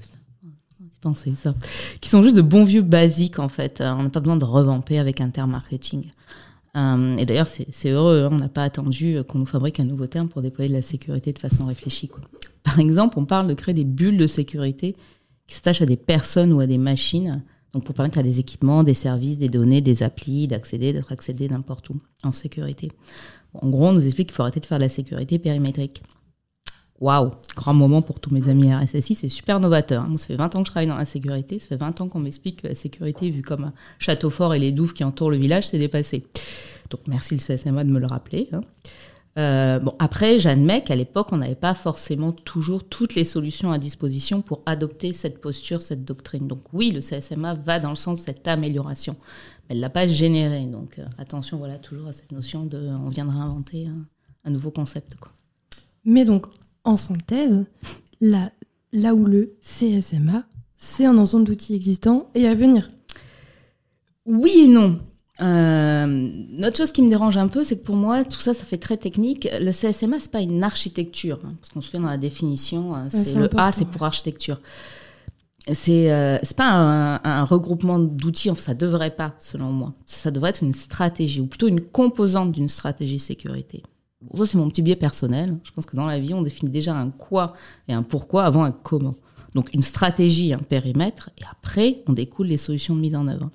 penser 1.02 1.36
ça, 1.36 1.54
qui 2.00 2.10
sont 2.10 2.24
juste 2.24 2.38
de 2.38 2.42
bons 2.42 2.63
vieux 2.63 2.82
basiques 2.82 3.38
en 3.38 3.50
fait. 3.50 3.82
Euh, 3.82 3.94
on 3.94 4.04
n'a 4.04 4.10
pas 4.10 4.22
besoin 4.22 4.38
de 4.38 4.46
revamper 4.46 5.00
avec 5.00 5.20
un 5.20 5.30
terme 5.30 5.52
marketing. 5.52 6.12
Euh, 6.78 7.16
et 7.18 7.25
d'ailleurs, 7.25 7.48
c'est 7.48 7.90
heureux, 7.90 8.24
hein. 8.24 8.30
on 8.32 8.38
n'a 8.38 8.48
pas 8.48 8.63
attendu 8.63 9.18
qu'on 9.28 9.40
nous 9.40 9.46
fabrique 9.46 9.82
un 9.82 9.84
nouveau 9.84 10.08
terme 10.08 10.30
pour 10.30 10.42
déployer 10.42 10.70
de 10.70 10.75
la 10.75 10.82
sécurité 10.82 11.34
de 11.34 11.40
façon 11.40 11.66
réfléchie. 11.66 12.08
Quoi. 12.08 12.22
Par 12.63 12.80
exemple, 12.80 13.20
on 13.20 13.25
parle 13.25 13.48
de 13.48 13.54
créer 13.54 13.75
des 13.75 13.84
bulles 13.84 14.18
de 14.18 14.28
sécurité 14.28 14.96
qui 15.47 15.55
s'attachent 15.55 15.81
à 15.81 15.85
des 15.85 15.97
personnes 15.97 16.53
ou 16.53 16.59
à 16.59 16.67
des 16.67 16.77
machines, 16.77 17.43
donc 17.73 17.83
pour 17.83 17.95
permettre 17.95 18.19
à 18.19 18.23
des 18.23 18.39
équipements, 18.39 18.83
des 18.83 18.93
services, 18.93 19.38
des 19.38 19.50
données, 19.50 19.81
des 19.81 20.03
applis 20.03 20.47
d'accéder, 20.47 20.93
d'être 20.93 21.12
accédé 21.12 21.47
n'importe 21.50 21.89
où 21.89 22.00
en 22.23 22.31
sécurité. 22.31 22.89
En 23.53 23.69
gros, 23.69 23.88
on 23.88 23.93
nous 23.93 24.05
explique 24.05 24.27
qu'il 24.27 24.35
faut 24.35 24.43
arrêter 24.43 24.59
de 24.59 24.65
faire 24.65 24.77
de 24.77 24.83
la 24.83 24.89
sécurité 24.89 25.39
périmétrique. 25.39 26.01
Waouh, 27.00 27.31
grand 27.55 27.73
moment 27.73 28.01
pour 28.01 28.19
tous 28.19 28.33
mes 28.33 28.47
amis 28.47 28.73
RSSI, 28.73 29.15
c'est 29.15 29.29
super 29.29 29.59
novateur. 29.59 30.03
Hein. 30.03 30.07
Moi, 30.09 30.17
ça 30.17 30.27
fait 30.27 30.35
20 30.35 30.55
ans 30.55 30.62
que 30.62 30.67
je 30.67 30.71
travaille 30.71 30.88
dans 30.88 30.95
la 30.95 31.05
sécurité, 31.05 31.59
ça 31.59 31.67
fait 31.67 31.75
20 31.75 32.01
ans 32.01 32.07
qu'on 32.07 32.19
m'explique 32.19 32.62
que 32.62 32.67
la 32.67 32.75
sécurité, 32.75 33.29
vue 33.29 33.41
comme 33.41 33.65
un 33.65 33.73
château 34.00 34.29
fort 34.29 34.53
et 34.53 34.59
les 34.59 34.71
douves 34.71 34.93
qui 34.93 35.03
entourent 35.03 35.31
le 35.31 35.38
village, 35.38 35.67
c'est 35.67 35.79
dépassé. 35.79 36.25
Donc 36.89 37.01
merci 37.07 37.35
le 37.35 37.41
CSMA 37.41 37.83
de 37.83 37.91
me 37.91 38.00
le 38.00 38.05
rappeler. 38.05 38.47
Hein. 38.53 38.62
Euh, 39.40 39.80
bon, 39.80 39.96
après, 40.00 40.40
j'admets 40.40 40.84
qu'à 40.84 40.96
l'époque, 40.96 41.30
on 41.32 41.38
n'avait 41.38 41.56
pas 41.56 41.74
forcément 41.74 42.32
toujours 42.32 42.84
toutes 42.84 43.16
les 43.16 43.24
solutions 43.24 43.72
à 43.72 43.80
disposition 43.80 44.42
pour 44.42 44.62
adopter 44.66 45.12
cette 45.12 45.42
posture, 45.42 45.82
cette 45.82 46.06
doctrine. 46.06 46.48
Donc 46.48 46.62
oui, 46.72 46.92
le 46.92 47.00
CSMA 47.00 47.56
va 47.56 47.80
dans 47.80 47.90
le 47.90 47.96
sens 47.96 48.20
de 48.20 48.25
cette 48.25 48.48
amélioration, 48.48 49.16
mais 49.68 49.75
elle 49.75 49.80
l'a 49.80 49.90
pas 49.90 50.06
générée. 50.06 50.66
Donc 50.68 51.00
euh, 51.00 51.06
attention, 51.18 51.58
voilà, 51.58 51.80
toujours 51.80 52.08
à 52.08 52.13
cette 52.13 52.32
notion 52.32 52.66
de, 52.66 52.78
on 52.78 53.10
viendra 53.10 53.42
inventer 53.42 53.88
un, 53.88 54.06
un 54.46 54.52
nouveau 54.52 54.72
concept. 54.72 55.16
Quoi. 55.16 55.32
Mais 56.06 56.25
donc, 56.25 56.46
en 56.84 56.98
synthèse, 56.98 57.66
là, 58.22 58.52
là 58.92 59.16
où 59.16 59.25
le 59.25 59.56
CSMA, 59.62 60.46
c'est 60.78 61.06
un 61.06 61.18
ensemble 61.18 61.46
d'outils 61.46 61.75
existants 61.75 62.30
et 62.36 62.48
à 62.48 62.54
venir. 62.54 62.92
Oui 64.25 64.66
et 64.66 64.68
non. 64.68 65.00
Euh, 65.42 66.30
autre 66.60 66.78
chose 66.78 66.92
qui 66.92 67.02
me 67.02 67.10
dérange 67.10 67.38
un 67.38 67.48
peu, 67.48 67.63
c'est 67.63 67.78
que 67.78 67.84
pour 67.84 67.96
moi, 67.96 68.24
tout 68.24 68.40
ça, 68.40 68.54
ça 68.54 68.63
fait 68.63 68.78
très 68.78 68.98
technique. 68.98 69.48
Le 69.60 69.72
CSMA, 69.72 70.20
c'est 70.20 70.32
pas 70.32 70.42
une 70.42 70.63
architecture, 70.63 71.40
hein, 71.44 71.56
parce 71.60 71.70
qu'on 71.70 71.82
se 71.82 71.90
fait 71.90 71.98
dans 71.98 72.10
la 72.10 72.18
définition, 72.18 72.96
hein, 72.96 73.10
c'est 73.10 73.36
le 73.36 73.50
A, 73.58 73.72
c'est 73.72 73.86
pour 73.86 74.04
architecture. 74.04 74.62
C'est 75.72 76.12
euh, 76.12 76.38
c'est 76.44 76.58
pas 76.58 76.70
un, 76.70 77.24
un 77.24 77.44
regroupement 77.46 77.98
d'outils, 77.98 78.52
enfin 78.52 78.62
ça 78.62 78.74
devrait 78.74 79.16
pas, 79.16 79.34
selon 79.40 79.72
moi. 79.72 79.94
Ça 80.06 80.30
devrait 80.30 80.50
être 80.50 80.62
une 80.62 80.74
stratégie, 80.74 81.40
ou 81.40 81.48
plutôt 81.48 81.68
une 81.68 81.82
composante 81.82 82.52
d'une 82.52 82.68
stratégie 82.68 83.20
sécurité. 83.20 83.82
Ça, 84.38 84.46
c'est 84.46 84.58
mon 84.58 84.70
petit 84.70 84.82
biais 84.82 84.96
personnel. 84.96 85.58
Je 85.63 85.72
pense 85.72 85.86
que 85.86 85.96
dans 85.96 86.06
la 86.06 86.20
vie, 86.20 86.34
on 86.34 86.42
définit 86.42 86.72
déjà 86.72 86.96
un 86.96 87.10
quoi 87.10 87.54
et 87.88 87.94
un 87.94 88.04
pourquoi 88.04 88.46
avant 88.46 88.63
un 88.63 88.72
comment. 88.72 89.13
Donc 89.56 89.74
une 89.74 89.82
stratégie, 89.82 90.54
un 90.54 90.60
périmètre, 90.60 91.30
et 91.38 91.44
après, 91.50 92.04
on 92.08 92.13
découle 92.13 92.48
les 92.48 92.58
solutions 92.58 92.96
de 92.96 93.00
mise 93.00 93.16
en 93.16 93.28
œuvre. 93.28 93.50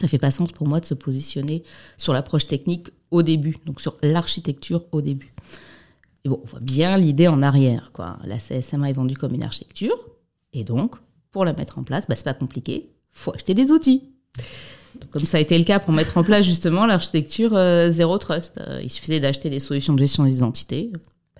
Ça 0.00 0.08
fait 0.08 0.18
pas 0.18 0.30
sens 0.30 0.52
pour 0.52 0.66
moi 0.66 0.80
de 0.80 0.86
se 0.86 0.94
positionner 0.94 1.62
sur 1.96 2.12
l'approche 2.12 2.46
technique 2.46 2.88
au 3.10 3.22
début, 3.22 3.56
donc 3.64 3.80
sur 3.80 3.96
l'architecture 4.02 4.84
au 4.92 5.02
début. 5.02 5.34
Et 6.24 6.28
bon, 6.28 6.40
on 6.42 6.46
voit 6.46 6.60
bien 6.60 6.96
l'idée 6.96 7.28
en 7.28 7.42
arrière. 7.42 7.92
Quoi. 7.92 8.18
La 8.24 8.38
CSMA 8.38 8.90
est 8.90 8.94
vendue 8.94 9.16
comme 9.16 9.34
une 9.34 9.44
architecture, 9.44 9.96
et 10.52 10.64
donc, 10.64 10.96
pour 11.32 11.44
la 11.44 11.52
mettre 11.52 11.78
en 11.78 11.84
place, 11.84 12.06
bah, 12.08 12.16
c'est 12.16 12.24
pas 12.24 12.34
compliqué, 12.34 12.90
faut 13.12 13.34
acheter 13.34 13.54
des 13.54 13.70
outils 13.70 14.14
comme 15.10 15.24
ça 15.24 15.38
a 15.38 15.40
été 15.40 15.56
le 15.58 15.64
cas 15.64 15.78
pour 15.78 15.92
mettre 15.92 16.16
en 16.18 16.22
place 16.22 16.44
justement 16.44 16.86
l'architecture 16.86 17.54
euh, 17.54 17.90
Zero 17.90 18.18
Trust. 18.18 18.58
Euh, 18.58 18.80
il 18.82 18.90
suffisait 18.90 19.20
d'acheter 19.20 19.50
des 19.50 19.60
solutions 19.60 19.92
de 19.92 19.98
gestion 19.98 20.24
des 20.24 20.36
identités. 20.36 20.92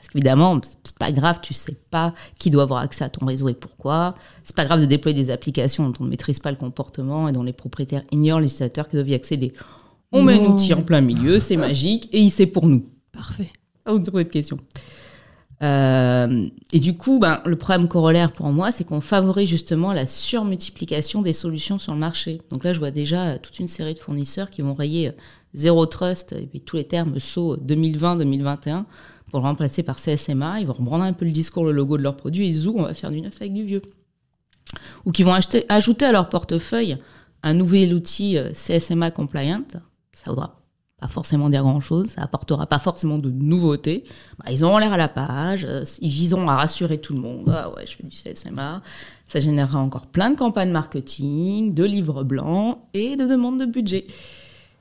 Parce 0.05 0.13
qu'évidemment, 0.13 0.61
c'est 0.85 0.99
pas 0.99 1.13
grave, 1.13 1.41
tu 1.41 1.55
sais 1.55 1.79
pas 1.91 2.13
qui 2.39 2.51
doit 2.51 2.65
avoir 2.65 2.81
accès 2.81 3.05
à 3.05 3.09
ton 3.09 3.25
réseau 3.25 3.49
et 3.49 3.55
pourquoi. 3.55 4.15
C'est 4.45 4.55
pas 4.55 4.67
grave 4.67 4.81
de 4.81 4.85
déployer 4.85 5.17
des 5.17 5.31
applications 5.31 5.89
dont 5.89 5.95
on 6.01 6.05
ne 6.05 6.11
maîtrise 6.11 6.41
pas 6.41 6.51
le 6.51 6.59
comportement 6.59 7.27
et 7.27 7.33
dont 7.33 7.43
les 7.43 7.55
propriétaires 7.55 8.03
ignorent 8.13 8.41
les 8.41 8.49
utilisateurs 8.49 8.87
qui 8.87 8.97
doivent 8.97 9.09
y 9.09 9.15
accéder. 9.15 9.55
On 10.13 10.23
met 10.23 10.35
un 10.35 10.45
outil 10.45 10.75
en 10.75 10.83
plein 10.83 11.01
milieu, 11.01 11.41
c'est 11.41 11.57
magique 11.57 12.11
et 12.13 12.21
il 12.21 12.29
sait 12.29 12.45
pour 12.45 12.67
nous. 12.67 12.85
Parfait. 13.13 13.51
Pas 13.85 13.95
de 13.95 14.23
question. 14.25 14.59
Euh, 15.63 16.49
et 16.75 16.81
du 16.81 16.99
coup, 16.99 17.19
ben, 17.19 17.41
le 17.47 17.57
problème 17.57 17.89
corollaire 17.89 18.31
pour 18.31 18.51
moi, 18.53 18.73
c'est 18.73 18.85
qu'on 18.85 19.01
favorise 19.01 19.49
justement 19.49 19.95
la 19.95 20.07
surmultiplication 20.07 21.23
des 21.23 21.33
solutions 21.33 21.79
sur 21.79 21.95
le 21.95 21.99
marché. 21.99 22.43
Donc 22.51 22.65
là, 22.65 22.75
je 22.75 22.79
vois 22.79 22.91
déjà 22.91 23.39
toute 23.39 23.59
une 23.59 23.69
série 23.69 23.95
de 23.95 24.01
fournisseurs 24.01 24.51
qui 24.51 24.61
vont 24.61 24.75
rayer 24.75 25.13
zéro 25.55 25.87
trust 25.87 26.33
et 26.33 26.47
puis 26.47 26.61
tous 26.61 26.77
les 26.77 26.85
termes 26.85 27.19
SO 27.19 27.57
2020-2021 27.57 28.85
pour 29.35 29.43
le 29.43 29.49
remplacer 29.49 29.83
par 29.83 29.97
CSMA. 29.97 30.61
Ils 30.61 30.67
vont 30.69 30.75
reprendre 30.75 31.03
un 31.03 31.13
peu 31.13 31.25
le 31.25 31.33
discours, 31.33 31.65
le 31.65 31.73
logo 31.73 31.99
de 31.99 32.05
leur 32.05 32.17
produit 32.17 32.49
et 32.49 32.53
zou, 32.53 32.77
on 32.79 32.83
va 32.83 32.95
faire 32.95 33.11
du 33.11 33.21
neuf 33.21 33.35
avec 33.41 33.53
du 33.53 33.65
vieux. 33.65 33.83
Ou 35.05 35.11
qui 35.11 35.25
vont 35.25 35.37
ajouter 35.69 36.05
à 36.07 36.13
leur 36.13 36.29
portefeuille 36.29 36.99
un 37.43 37.53
nouvel 37.53 37.95
outil 37.95 38.39
euh, 38.39 38.53
CSMA 38.53 39.11
compliant. 39.11 39.65
Ça 40.13 40.31
vaudra 40.31 40.61
pas 41.01 41.09
forcément 41.09 41.49
dire 41.49 41.65
grand-chose, 41.65 42.11
ça 42.11 42.23
apportera 42.23 42.69
pas 42.69 42.79
forcément 42.79 43.19
de 43.19 43.29
nouveautés. 43.29 44.05
Bah, 44.39 44.53
ils 44.53 44.63
auront 44.63 44.79
l'air 44.79 44.93
à 44.93 44.97
la 44.97 45.09
page, 45.09 45.65
euh, 45.69 45.83
ils 46.01 46.11
viseront 46.11 46.49
à 46.49 46.55
rassurer 46.55 47.01
tout 47.01 47.15
le 47.15 47.21
monde. 47.21 47.53
Ah 47.53 47.75
ouais, 47.75 47.87
je 47.89 47.97
fais 47.97 48.05
du 48.05 48.11
CSMA. 48.11 48.83
Ça 49.27 49.41
générera 49.41 49.81
encore 49.81 50.07
plein 50.07 50.31
de 50.31 50.37
campagnes 50.37 50.71
marketing, 50.71 51.75
de 51.75 51.83
livres 51.83 52.23
blancs 52.23 52.79
et 52.95 53.17
de 53.17 53.27
demandes 53.27 53.59
de 53.59 53.67
budget. 53.67 54.07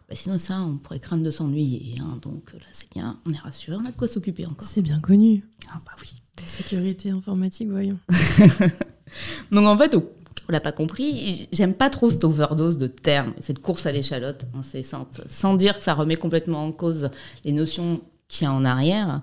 Bah, 0.10 0.16
sinon, 0.16 0.38
ça, 0.38 0.62
on 0.62 0.78
pourrait 0.78 1.00
craindre 1.00 1.24
de 1.24 1.32
s'ennuyer. 1.32 1.96
Hein. 2.00 2.20
Donc 2.22 2.54
là, 2.54 2.66
c'est 2.72 2.92
bien, 2.92 3.20
on 3.28 3.34
est 3.34 3.38
rassuré, 3.38 3.78
on 3.78 3.86
a 3.86 3.92
de 3.92 3.96
quoi 3.96 4.08
s'occuper 4.08 4.46
encore. 4.46 4.68
C'est 4.68 4.82
bien 4.82 5.00
connu. 5.00 5.44
Ah 5.70 5.82
bah 5.86 5.94
oui. 6.02 6.10
sécurité 6.46 7.10
informatique, 7.10 7.70
voyons. 7.70 8.00
Donc 9.52 9.66
en 9.66 9.78
fait, 9.78 9.96
on 9.96 10.52
l'a 10.52 10.60
pas 10.60 10.72
compris, 10.72 11.48
j'aime 11.52 11.74
pas 11.74 11.90
trop 11.90 12.10
cette 12.10 12.24
overdose 12.24 12.78
de 12.78 12.88
termes, 12.88 13.34
cette 13.40 13.60
course 13.60 13.86
à 13.86 13.92
l'échalote 13.92 14.46
incessante, 14.58 15.22
sans 15.28 15.56
dire 15.56 15.78
que 15.78 15.84
ça 15.84 15.94
remet 15.94 16.16
complètement 16.16 16.66
en 16.66 16.72
cause 16.72 17.10
les 17.46 17.52
notions 17.52 18.02
qu'il 18.28 18.46
y 18.46 18.48
a 18.48 18.54
en 18.54 18.66
arrière. 18.66 19.22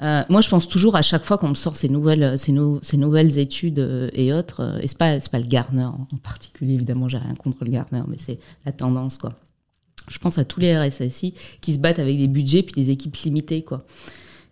Euh, 0.00 0.22
moi, 0.28 0.40
je 0.40 0.48
pense 0.48 0.68
toujours 0.68 0.94
à 0.94 1.02
chaque 1.02 1.24
fois 1.24 1.38
qu'on 1.38 1.48
me 1.48 1.54
sort 1.54 1.76
ces 1.76 1.88
nouvelles, 1.88 2.38
ces, 2.38 2.54
ces 2.82 2.96
nouvelles 2.96 3.38
études 3.38 3.80
euh, 3.80 4.10
et 4.12 4.32
autres, 4.32 4.60
euh, 4.60 4.78
et 4.80 4.86
c'est 4.86 4.98
pas, 4.98 5.18
pas 5.18 5.38
le 5.40 5.46
Gartner 5.46 5.84
en 5.84 6.06
particulier, 6.22 6.74
évidemment, 6.74 7.08
j'ai 7.08 7.18
rien 7.18 7.34
contre 7.34 7.64
le 7.64 7.70
Gartner, 7.70 8.02
mais 8.06 8.18
c'est 8.18 8.38
la 8.64 8.72
tendance, 8.72 9.18
quoi. 9.18 9.32
Je 10.08 10.18
pense 10.18 10.38
à 10.38 10.44
tous 10.44 10.60
les 10.60 10.76
RSSI 10.76 11.34
qui 11.60 11.74
se 11.74 11.78
battent 11.78 11.98
avec 11.98 12.16
des 12.18 12.28
budgets 12.28 12.62
puis 12.62 12.74
des 12.74 12.90
équipes 12.90 13.16
limitées. 13.16 13.64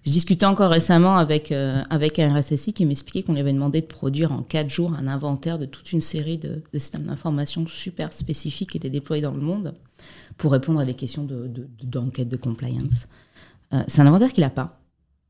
Je 0.06 0.12
discutais 0.12 0.46
encore 0.46 0.70
récemment 0.70 1.16
avec, 1.16 1.50
euh, 1.50 1.82
avec 1.90 2.20
un 2.20 2.38
RSSI 2.38 2.72
qui 2.72 2.84
m'expliquait 2.84 3.24
qu'on 3.24 3.32
lui 3.32 3.40
avait 3.40 3.52
demandé 3.52 3.80
de 3.80 3.86
produire 3.86 4.30
en 4.30 4.42
quatre 4.42 4.70
jours 4.70 4.94
un 4.94 5.08
inventaire 5.08 5.58
de 5.58 5.66
toute 5.66 5.92
une 5.92 6.00
série 6.00 6.38
de, 6.38 6.62
systèmes 6.72 7.06
d'information 7.06 7.66
super 7.66 8.12
spécifiques 8.12 8.70
qui 8.70 8.76
étaient 8.76 8.88
déployés 8.88 9.22
dans 9.22 9.34
le 9.34 9.40
monde 9.40 9.74
pour 10.36 10.52
répondre 10.52 10.78
à 10.78 10.84
des 10.84 10.94
questions 10.94 11.26
d'enquête 11.82 12.28
de, 12.28 12.36
compliance. 12.36 13.08
Euh, 13.72 13.82
c'est 13.88 14.00
un 14.00 14.06
inventaire 14.06 14.32
qu'il 14.32 14.44
n'a 14.44 14.50
pas, 14.50 14.78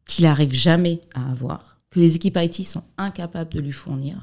qu'il 0.07 0.27
n'arrive 0.27 0.53
jamais 0.53 1.01
à 1.15 1.31
avoir, 1.31 1.79
que 1.91 1.99
les 1.99 2.17
équipes 2.17 2.39
IT 2.39 2.67
sont 2.67 2.83
incapables 2.99 3.55
de 3.55 3.61
lui 3.61 3.73
fournir. 3.73 4.19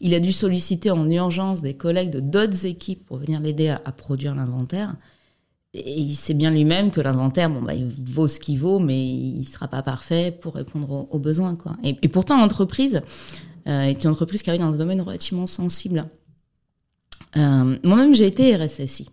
Il 0.00 0.14
a 0.14 0.20
dû 0.20 0.32
solliciter 0.32 0.90
en 0.90 1.08
urgence 1.08 1.62
des 1.62 1.74
collègues 1.74 2.10
de 2.10 2.18
d'autres 2.18 2.66
équipes 2.66 3.06
pour 3.06 3.18
venir 3.18 3.38
l'aider 3.38 3.68
à 3.68 3.92
produire 3.92 4.34
l'inventaire. 4.34 4.96
Et 5.74 6.00
il 6.00 6.14
sait 6.14 6.34
bien 6.34 6.50
lui-même 6.50 6.90
que 6.90 7.00
l'inventaire, 7.00 7.48
bon, 7.48 7.62
bah, 7.62 7.74
il 7.74 7.86
vaut 7.86 8.28
ce 8.28 8.38
qu'il 8.38 8.58
vaut, 8.58 8.78
mais 8.78 9.02
il 9.02 9.44
sera 9.46 9.68
pas 9.68 9.82
parfait 9.82 10.36
pour 10.38 10.54
répondre 10.54 11.08
aux, 11.10 11.18
besoins. 11.18 11.56
Et, 11.82 12.08
pourtant, 12.08 12.38
l'entreprise 12.38 13.00
euh, 13.66 13.82
est 13.82 14.04
une 14.04 14.10
entreprise 14.10 14.42
qui 14.42 14.50
arrive 14.50 14.60
dans 14.60 14.72
un 14.72 14.76
domaine 14.76 15.00
relativement 15.00 15.46
sensible. 15.46 16.06
Euh, 17.38 17.78
Moi-même, 17.82 18.14
j'ai 18.14 18.26
été 18.26 18.54
RSSI. 18.54 19.08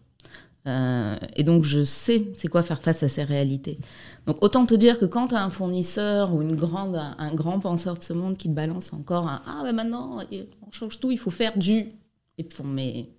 Euh, 0.68 1.16
et 1.38 1.44
donc, 1.44 1.64
je 1.64 1.86
sais 1.86 2.28
c'est 2.36 2.50
quoi 2.50 2.62
faire 2.62 2.82
face 2.82 3.04
à 3.04 3.10
ces 3.10 3.24
réalités. 3.24 3.80
Donc, 4.26 4.44
autant 4.44 4.66
te 4.66 4.76
dire 4.76 5.00
que 5.00 5.06
quand 5.06 5.30
tu 5.30 5.36
as 5.36 5.44
un 5.44 5.50
fournisseur 5.50 6.34
ou 6.34 6.42
une 6.42 6.58
grande, 6.58 7.00
un, 7.18 7.34
grand 7.34 7.62
penseur 7.62 7.98
de 7.98 8.04
ce 8.04 8.12
monde 8.12 8.36
qui 8.36 8.50
te 8.50 8.54
balance 8.54 8.92
encore 8.92 9.28
un 9.28 9.42
Ah, 9.48 9.62
ben 9.64 9.74
maintenant, 9.74 10.20
on 10.68 10.72
change 10.72 11.00
tout, 11.00 11.12
il 11.12 11.18
faut 11.18 11.32
faire 11.32 11.58
du. 11.58 11.94
Et 12.38 12.44
pour 12.44 12.66
mes 12.66 13.10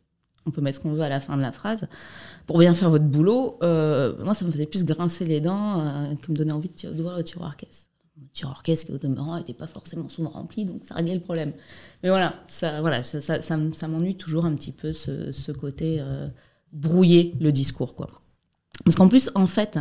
on 0.46 0.50
peut 0.50 0.60
mettre 0.60 0.78
ce 0.78 0.82
qu'on 0.82 0.92
veut 0.92 1.02
à 1.02 1.08
la 1.08 1.20
fin 1.20 1.36
de 1.36 1.42
la 1.42 1.52
phrase, 1.52 1.86
pour 2.46 2.58
bien 2.58 2.74
faire 2.74 2.90
votre 2.90 3.04
boulot, 3.04 3.58
euh, 3.62 4.14
moi, 4.24 4.34
ça 4.34 4.44
me 4.44 4.52
faisait 4.52 4.66
plus 4.66 4.84
grincer 4.84 5.24
les 5.24 5.40
dents 5.40 5.80
euh, 5.80 6.14
que 6.16 6.30
me 6.32 6.36
donner 6.36 6.52
envie 6.52 6.70
d'ouvrir 6.84 7.16
le 7.16 7.24
tiroir 7.24 7.56
caisse. 7.56 7.88
Le 8.20 8.26
tiroir 8.32 8.62
caisse 8.62 8.84
qui, 8.84 8.92
au 8.92 8.98
demeurant, 8.98 9.38
n'était 9.38 9.54
pas 9.54 9.66
forcément 9.66 10.08
souvent 10.08 10.30
rempli, 10.30 10.64
donc 10.64 10.82
ça 10.82 10.94
réglait 10.94 11.14
le 11.14 11.20
problème. 11.20 11.52
Mais 12.02 12.08
voilà, 12.08 12.34
ça, 12.48 12.80
voilà, 12.80 13.02
ça, 13.02 13.20
ça, 13.20 13.88
m'ennuie 13.88 14.16
toujours 14.16 14.44
un 14.44 14.54
petit 14.54 14.72
peu, 14.72 14.92
ce, 14.92 15.32
ce 15.32 15.52
côté 15.52 15.98
euh, 16.00 16.28
brouiller 16.72 17.34
le 17.40 17.52
discours, 17.52 17.94
quoi. 17.94 18.08
Parce 18.84 18.96
qu'en 18.96 19.08
plus, 19.08 19.30
en 19.34 19.46
fait, 19.46 19.78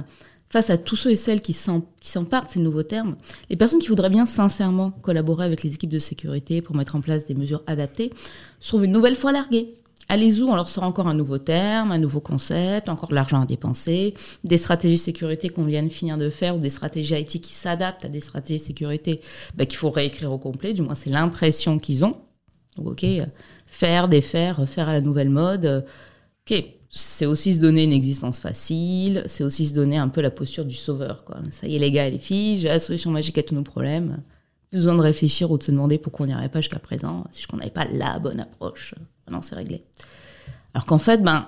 face 0.50 0.70
à 0.70 0.78
tous 0.78 0.96
ceux 0.96 1.12
et 1.12 1.16
celles 1.16 1.42
qui 1.42 1.54
s'emparent 1.54 2.48
de 2.48 2.52
ces 2.52 2.60
nouveaux 2.60 2.84
termes, 2.84 3.16
les 3.50 3.56
personnes 3.56 3.80
qui 3.80 3.88
voudraient 3.88 4.10
bien 4.10 4.26
sincèrement 4.26 4.92
collaborer 4.92 5.46
avec 5.46 5.64
les 5.64 5.74
équipes 5.76 5.92
de 5.92 6.00
sécurité 6.00 6.62
pour 6.62 6.76
mettre 6.76 6.96
en 6.96 7.02
place 7.02 7.28
des 7.28 7.36
mesures 7.36 7.64
adaptées 7.68 8.12
se 8.60 8.70
trouvent 8.70 8.86
une 8.86 8.92
nouvelle 8.92 9.16
fois 9.16 9.32
larguées. 9.32 9.74
Allez-y, 10.12 10.42
on 10.42 10.56
leur 10.56 10.70
sort 10.70 10.86
encore 10.86 11.08
un 11.08 11.14
nouveau 11.14 11.38
terme, 11.38 11.92
un 11.92 12.00
nouveau 12.00 12.20
concept, 12.20 12.90
encore 12.90 13.10
de 13.10 13.16
l'argent 13.16 13.42
à 13.42 13.46
dépenser, 13.46 14.16
des 14.44 14.58
stratégies 14.58 14.98
sécurité 14.98 15.50
qu'on 15.50 15.66
vient 15.66 15.84
de 15.84 15.90
finir 15.90 16.18
de 16.18 16.32
faire 16.32 16.56
ou 16.56 16.60
des 16.60 16.72
stratégies 16.72 17.14
IT 17.14 17.40
qui 17.42 17.54
s'adaptent 17.54 18.06
à 18.06 18.10
des 18.10 18.20
stratégies 18.20 18.60
sécurité 18.60 19.22
bah, 19.54 19.68
qu'il 19.68 19.78
faut 19.78 19.92
réécrire 19.92 20.32
au 20.32 20.40
complet, 20.40 20.74
du 20.74 20.82
moins 20.82 20.96
c'est 20.96 21.12
l'impression 21.12 21.78
qu'ils 21.78 22.04
ont. 22.04 22.18
ok, 22.78 23.06
faire, 23.68 24.08
défaire, 24.08 24.68
faire 24.68 24.90
à 24.90 24.94
la 24.94 25.02
nouvelle 25.02 25.30
mode. 25.30 25.86
Ok, 26.50 26.64
c'est 26.90 27.28
aussi 27.28 27.54
se 27.54 27.60
donner 27.60 27.84
une 27.84 27.94
existence 27.94 28.40
facile, 28.40 29.22
c'est 29.28 29.44
aussi 29.44 29.68
se 29.68 29.76
donner 29.76 29.98
un 29.98 30.08
peu 30.08 30.22
la 30.22 30.32
posture 30.32 30.66
du 30.66 30.76
sauveur. 30.76 31.24
Ça 31.52 31.68
y 31.68 31.76
est 31.76 31.80
les 31.80 31.92
gars 31.92 32.08
et 32.08 32.12
les 32.12 32.18
filles, 32.18 32.58
j'ai 32.58 32.70
la 32.70 32.80
solution 32.80 33.12
magique 33.12 33.38
à 33.38 33.44
tous 33.44 33.54
nos 33.54 33.62
problèmes. 33.62 34.24
Besoin 34.72 34.96
de 34.96 35.02
réfléchir 35.02 35.52
ou 35.52 35.60
de 35.60 35.64
se 35.64 35.72
demander 35.72 36.00
pourquoi 36.00 36.26
on 36.26 36.28
n'y 36.28 36.34
arrivait 36.34 36.50
pas 36.50 36.62
jusqu'à 36.62 36.80
présent, 36.80 37.26
si 37.32 37.46
qu'on 37.46 37.58
n'avait 37.58 37.70
pas 37.70 37.86
la 37.86 38.18
bonne 38.18 38.40
approche. 38.40 38.96
Non, 39.32 39.42
c'est 39.42 39.56
réglé. 39.56 39.84
Alors 40.74 40.86
qu'en 40.86 40.98
fait, 40.98 41.22
ben, 41.24 41.48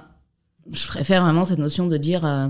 je 0.71 0.87
préfère 0.87 1.23
vraiment 1.23 1.45
cette 1.45 1.59
notion 1.59 1.87
de 1.87 1.97
dire, 1.97 2.25
euh, 2.25 2.47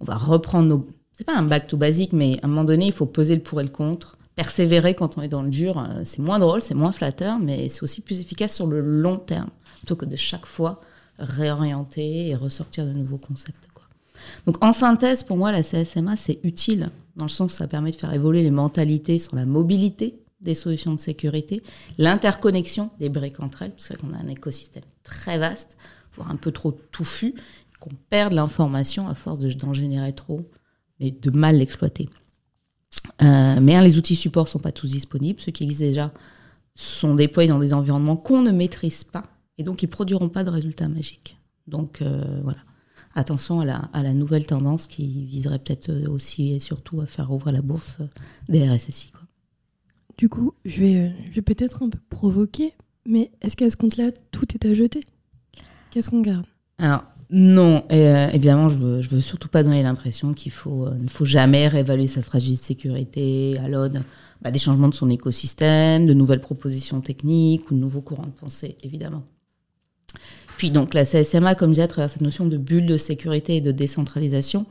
on 0.00 0.04
va 0.04 0.16
reprendre 0.16 0.68
nos... 0.68 0.86
C'est 1.12 1.24
pas 1.24 1.36
un 1.36 1.42
back 1.42 1.66
to 1.66 1.76
basique, 1.76 2.12
mais 2.12 2.38
à 2.42 2.46
un 2.46 2.48
moment 2.48 2.64
donné, 2.64 2.86
il 2.86 2.92
faut 2.92 3.06
peser 3.06 3.34
le 3.34 3.42
pour 3.42 3.60
et 3.60 3.64
le 3.64 3.70
contre. 3.70 4.16
Persévérer 4.36 4.94
quand 4.94 5.18
on 5.18 5.22
est 5.22 5.28
dans 5.28 5.42
le 5.42 5.50
dur, 5.50 5.78
euh, 5.78 6.02
c'est 6.04 6.22
moins 6.22 6.38
drôle, 6.38 6.62
c'est 6.62 6.74
moins 6.74 6.92
flatteur, 6.92 7.38
mais 7.38 7.68
c'est 7.68 7.82
aussi 7.82 8.00
plus 8.00 8.20
efficace 8.20 8.54
sur 8.54 8.66
le 8.66 8.80
long 8.80 9.18
terme, 9.18 9.50
plutôt 9.78 9.96
que 9.96 10.06
de 10.06 10.16
chaque 10.16 10.46
fois 10.46 10.80
réorienter 11.18 12.28
et 12.28 12.34
ressortir 12.34 12.86
de 12.86 12.92
nouveaux 12.92 13.18
concepts. 13.18 13.70
Donc 14.46 14.62
en 14.64 14.72
synthèse, 14.72 15.22
pour 15.22 15.36
moi, 15.36 15.52
la 15.52 15.62
CSMA, 15.62 16.16
c'est 16.16 16.40
utile 16.42 16.90
dans 17.16 17.24
le 17.24 17.30
sens 17.30 17.52
où 17.52 17.56
ça 17.56 17.66
permet 17.66 17.90
de 17.90 17.96
faire 17.96 18.12
évoluer 18.12 18.42
les 18.42 18.50
mentalités 18.50 19.18
sur 19.18 19.36
la 19.36 19.44
mobilité 19.44 20.19
des 20.40 20.54
solutions 20.54 20.94
de 20.94 21.00
sécurité, 21.00 21.62
l'interconnexion 21.98 22.90
des 22.98 23.08
briques 23.08 23.40
entre 23.40 23.62
elles, 23.62 23.72
parce 23.72 23.92
qu'on 23.96 24.12
a 24.12 24.16
un 24.16 24.28
écosystème 24.28 24.84
très 25.02 25.38
vaste, 25.38 25.76
voire 26.14 26.30
un 26.30 26.36
peu 26.36 26.50
trop 26.50 26.72
touffu, 26.72 27.34
qu'on 27.78 27.90
perd 28.10 28.32
l'information 28.32 29.08
à 29.08 29.14
force 29.14 29.38
d'en 29.38 29.74
générer 29.74 30.12
trop, 30.12 30.48
mais 30.98 31.10
de 31.10 31.30
mal 31.30 31.56
l'exploiter. 31.56 32.08
Euh, 33.22 33.58
mais 33.60 33.82
les 33.82 33.98
outils 33.98 34.16
support 34.16 34.48
sont 34.48 34.58
pas 34.58 34.72
tous 34.72 34.88
disponibles. 34.88 35.40
Ceux 35.40 35.52
qui 35.52 35.64
existent 35.64 35.86
déjà 35.86 36.12
sont 36.74 37.14
déployés 37.14 37.48
dans 37.48 37.58
des 37.58 37.72
environnements 37.72 38.16
qu'on 38.16 38.42
ne 38.42 38.50
maîtrise 38.50 39.04
pas 39.04 39.24
et 39.58 39.64
donc 39.64 39.82
ils 39.82 39.88
produiront 39.88 40.28
pas 40.28 40.44
de 40.44 40.50
résultats 40.50 40.88
magiques. 40.88 41.38
Donc 41.66 42.00
euh, 42.00 42.40
voilà, 42.42 42.60
attention 43.14 43.60
à 43.60 43.64
la, 43.64 43.76
à 43.92 44.02
la, 44.02 44.14
nouvelle 44.14 44.46
tendance 44.46 44.86
qui 44.86 45.26
viserait 45.26 45.58
peut-être 45.58 46.08
aussi 46.08 46.54
et 46.54 46.60
surtout 46.60 47.00
à 47.00 47.06
faire 47.06 47.30
ouvrir 47.32 47.52
la 47.52 47.62
bourse 47.62 47.98
des 48.48 48.68
RSSI. 48.68 49.12
Du 50.20 50.28
coup, 50.28 50.52
je 50.66 50.82
vais, 50.82 50.96
euh, 50.96 51.08
je 51.30 51.36
vais 51.36 51.40
peut-être 51.40 51.82
un 51.82 51.88
peu 51.88 51.98
provoquer, 52.10 52.74
mais 53.06 53.30
est-ce 53.40 53.56
qu'à 53.56 53.70
ce 53.70 53.76
compte-là, 53.78 54.10
tout 54.32 54.44
est 54.52 54.66
à 54.66 54.74
jeter? 54.74 55.00
Qu'est-ce 55.90 56.10
qu'on 56.10 56.20
garde? 56.20 56.44
Alors, 56.76 57.04
non, 57.30 57.84
évidemment, 57.88 58.68
je 58.68 58.76
veux, 58.76 59.00
veux 59.00 59.22
surtout 59.22 59.48
pas 59.48 59.62
donner 59.62 59.82
l'impression 59.82 60.34
qu'il 60.34 60.52
faut, 60.52 60.90
ne 60.90 61.08
faut 61.08 61.24
jamais 61.24 61.68
réévaluer 61.68 62.06
sa 62.06 62.20
stratégie 62.20 62.52
de 62.52 62.62
sécurité 62.62 63.54
à 63.64 63.68
l'aune 63.68 64.04
bah, 64.42 64.50
des 64.50 64.58
changements 64.58 64.90
de 64.90 64.94
son 64.94 65.08
écosystème, 65.08 66.04
de 66.04 66.12
nouvelles 66.12 66.42
propositions 66.42 67.00
techniques 67.00 67.70
ou 67.70 67.74
de 67.74 67.80
nouveaux 67.80 68.02
courants 68.02 68.26
de 68.26 68.38
pensée, 68.38 68.76
évidemment. 68.82 69.22
Puis 70.58 70.70
donc 70.70 70.92
la 70.92 71.06
CSMA, 71.06 71.54
comme 71.54 71.70
je 71.70 71.76
disais, 71.76 71.84
à 71.84 71.88
travers 71.88 72.10
cette 72.10 72.20
notion 72.20 72.44
de 72.44 72.58
bulle 72.58 72.84
de 72.84 72.98
sécurité 72.98 73.56
et 73.56 73.60
de 73.62 73.72
décentralisation, 73.72 74.66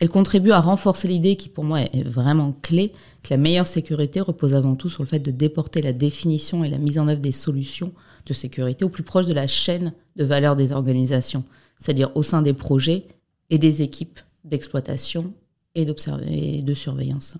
elle 0.00 0.08
contribue 0.08 0.52
à 0.52 0.60
renforcer 0.60 1.08
l'idée 1.08 1.36
qui 1.36 1.48
pour 1.48 1.64
moi 1.64 1.80
est 1.80 2.06
vraiment 2.06 2.54
clé, 2.62 2.92
que 3.22 3.34
la 3.34 3.36
meilleure 3.36 3.66
sécurité 3.66 4.20
repose 4.20 4.54
avant 4.54 4.76
tout 4.76 4.88
sur 4.88 5.02
le 5.02 5.08
fait 5.08 5.18
de 5.18 5.30
déporter 5.30 5.82
la 5.82 5.92
définition 5.92 6.62
et 6.62 6.68
la 6.68 6.78
mise 6.78 6.98
en 6.98 7.08
œuvre 7.08 7.20
des 7.20 7.32
solutions 7.32 7.92
de 8.26 8.34
sécurité 8.34 8.84
au 8.84 8.88
plus 8.88 9.02
proche 9.02 9.26
de 9.26 9.32
la 9.32 9.46
chaîne 9.46 9.92
de 10.16 10.24
valeur 10.24 10.54
des 10.54 10.72
organisations, 10.72 11.44
c'est-à-dire 11.78 12.10
au 12.14 12.22
sein 12.22 12.42
des 12.42 12.52
projets 12.52 13.06
et 13.50 13.58
des 13.58 13.82
équipes 13.82 14.20
d'exploitation 14.44 15.32
et, 15.74 15.84
de 15.84 16.74
surveillance. 16.74 17.36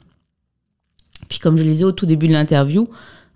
Puis 1.29 1.39
comme 1.39 1.57
je 1.57 1.63
le 1.63 1.69
disais 1.69 1.85
au 1.85 1.93
tout 1.93 2.07
début 2.07 2.29
de 2.29 2.33
l'interview, 2.33 2.89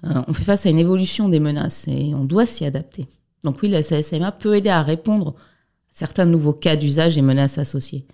euh, 0.04 0.22
on 0.26 0.32
fait 0.32 0.44
face 0.44 0.66
à 0.66 0.70
une 0.70 0.78
évolution 0.78 1.28
des 1.28 1.40
menaces 1.40 1.86
et 1.88 2.14
on 2.14 2.24
doit 2.24 2.46
s'y 2.46 2.64
adapter. 2.64 3.06
Donc 3.44 3.62
oui, 3.62 3.68
la 3.68 3.82
CSMA 3.82 4.32
peut 4.32 4.56
aider 4.56 4.68
à 4.68 4.82
répondre 4.82 5.30
à 5.30 5.34
certains 5.92 6.26
nouveaux 6.26 6.52
cas 6.52 6.76
d'usage 6.76 7.18
et 7.18 7.22
menaces 7.22 7.58
associées. 7.58 8.06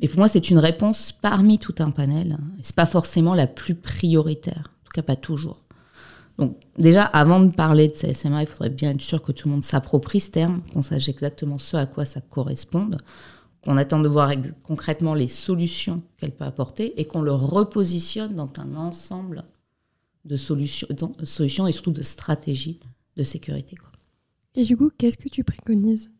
Mais 0.00 0.08
pour 0.08 0.18
moi, 0.18 0.28
c'est 0.28 0.50
une 0.50 0.58
réponse 0.58 1.12
parmi 1.12 1.58
tout 1.58 1.74
un 1.78 1.90
panel. 1.90 2.38
C'est 2.62 2.74
pas 2.74 2.86
forcément 2.86 3.34
la 3.34 3.46
plus 3.46 3.74
prioritaire. 3.74 4.72
En 4.82 4.84
tout 4.84 4.92
cas, 4.94 5.02
pas 5.02 5.16
toujours. 5.16 5.64
Donc, 6.38 6.56
déjà, 6.78 7.04
avant 7.04 7.40
de 7.40 7.52
parler 7.52 7.88
de 7.88 7.92
CSMA, 7.92 8.42
il 8.42 8.46
faudrait 8.46 8.70
bien 8.70 8.92
être 8.92 9.02
sûr 9.02 9.20
que 9.20 9.30
tout 9.30 9.46
le 9.46 9.52
monde 9.52 9.64
s'approprie 9.64 10.20
ce 10.20 10.30
terme, 10.30 10.62
qu'on 10.72 10.80
sache 10.80 11.08
exactement 11.10 11.58
ce 11.58 11.76
à 11.76 11.84
quoi 11.84 12.06
ça 12.06 12.22
correspond, 12.22 12.90
qu'on 13.62 13.76
attende 13.76 14.04
de 14.04 14.08
voir 14.08 14.32
concrètement 14.62 15.12
les 15.12 15.28
solutions 15.28 16.02
qu'elle 16.16 16.34
peut 16.34 16.46
apporter 16.46 16.98
et 16.98 17.04
qu'on 17.04 17.20
le 17.20 17.34
repositionne 17.34 18.34
dans 18.34 18.48
un 18.56 18.74
ensemble 18.74 19.44
de 20.24 20.38
solutions, 20.38 20.88
solutions 21.24 21.66
et 21.66 21.72
surtout 21.72 21.92
de 21.92 22.02
stratégies 22.02 22.80
de 23.18 23.22
sécurité. 23.22 23.76
Et 24.54 24.64
du 24.64 24.78
coup, 24.78 24.90
qu'est-ce 24.96 25.18
que 25.18 25.28
tu 25.28 25.44
préconises? 25.44 26.10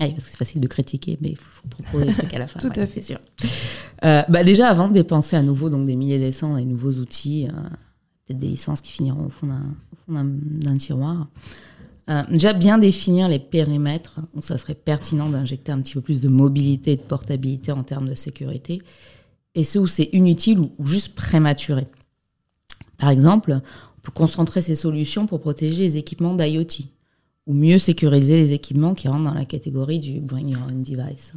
Ah, 0.00 0.08
parce 0.08 0.24
que 0.24 0.30
c'est 0.30 0.36
facile 0.36 0.60
de 0.60 0.66
critiquer, 0.66 1.18
mais 1.20 1.30
il 1.30 1.36
faut 1.36 1.68
proposer 1.68 2.06
des 2.06 2.12
trucs 2.12 2.34
à 2.34 2.38
la 2.38 2.46
fin. 2.46 2.58
Tout 2.60 2.72
à 2.74 2.86
fait. 2.86 3.02
sûr. 3.02 3.18
Euh, 4.04 4.22
bah 4.28 4.42
déjà, 4.42 4.68
avant 4.68 4.88
de 4.88 4.94
dépenser 4.94 5.36
à 5.36 5.42
nouveau 5.42 5.70
donc 5.70 5.86
des 5.86 5.96
milliers 5.96 6.24
de 6.24 6.30
cents 6.30 6.56
et 6.56 6.64
nouveaux 6.64 6.92
outils, 6.92 7.46
euh, 7.46 7.50
peut-être 8.26 8.38
des 8.38 8.48
licences 8.48 8.80
qui 8.80 8.92
finiront 8.92 9.26
au 9.26 9.30
fond 9.30 9.48
d'un 10.08 10.76
tiroir, 10.76 11.28
euh, 12.10 12.22
déjà 12.30 12.52
bien 12.52 12.78
définir 12.78 13.28
les 13.28 13.38
périmètres 13.38 14.20
où 14.34 14.42
ça 14.42 14.58
serait 14.58 14.74
pertinent 14.74 15.28
d'injecter 15.28 15.72
un 15.72 15.80
petit 15.80 15.94
peu 15.94 16.00
plus 16.00 16.20
de 16.20 16.28
mobilité 16.28 16.92
et 16.92 16.96
de 16.96 17.02
portabilité 17.02 17.70
en 17.70 17.84
termes 17.84 18.08
de 18.08 18.14
sécurité, 18.14 18.80
et 19.54 19.62
ceux 19.62 19.80
où 19.80 19.86
c'est 19.86 20.08
inutile 20.12 20.58
ou, 20.58 20.72
ou 20.78 20.86
juste 20.86 21.14
prématuré. 21.14 21.86
Par 22.96 23.10
exemple, 23.10 23.52
on 23.52 24.00
peut 24.00 24.12
concentrer 24.12 24.62
ces 24.62 24.74
solutions 24.74 25.26
pour 25.26 25.40
protéger 25.40 25.82
les 25.82 25.96
équipements 25.98 26.34
d'IoT 26.34 26.86
ou 27.46 27.54
mieux 27.54 27.78
sécuriser 27.78 28.36
les 28.36 28.52
équipements 28.52 28.94
qui 28.94 29.08
rentrent 29.08 29.24
dans 29.24 29.34
la 29.34 29.44
catégorie 29.44 29.98
du 29.98 30.20
Bring 30.20 30.48
Your 30.48 30.62
Own 30.68 30.82
Device. 30.82 31.34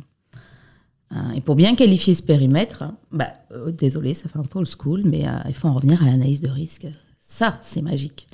Euh, 1.11 1.31
et 1.35 1.41
pour 1.41 1.55
bien 1.55 1.75
qualifier 1.75 2.13
ce 2.13 2.23
périmètre, 2.23 2.85
bah, 3.11 3.29
euh, 3.51 3.71
désolé, 3.71 4.13
ça 4.13 4.29
fait 4.29 4.39
un 4.39 4.43
peu 4.43 4.59
old 4.59 4.67
school, 4.67 5.03
mais 5.05 5.27
euh, 5.27 5.31
il 5.47 5.53
faut 5.53 5.67
en 5.67 5.73
revenir 5.73 6.01
à 6.01 6.05
l'analyse 6.05 6.41
de 6.41 6.49
risque. 6.49 6.87
Ça, 7.17 7.57
c'est 7.61 7.81
magique. 7.81 8.27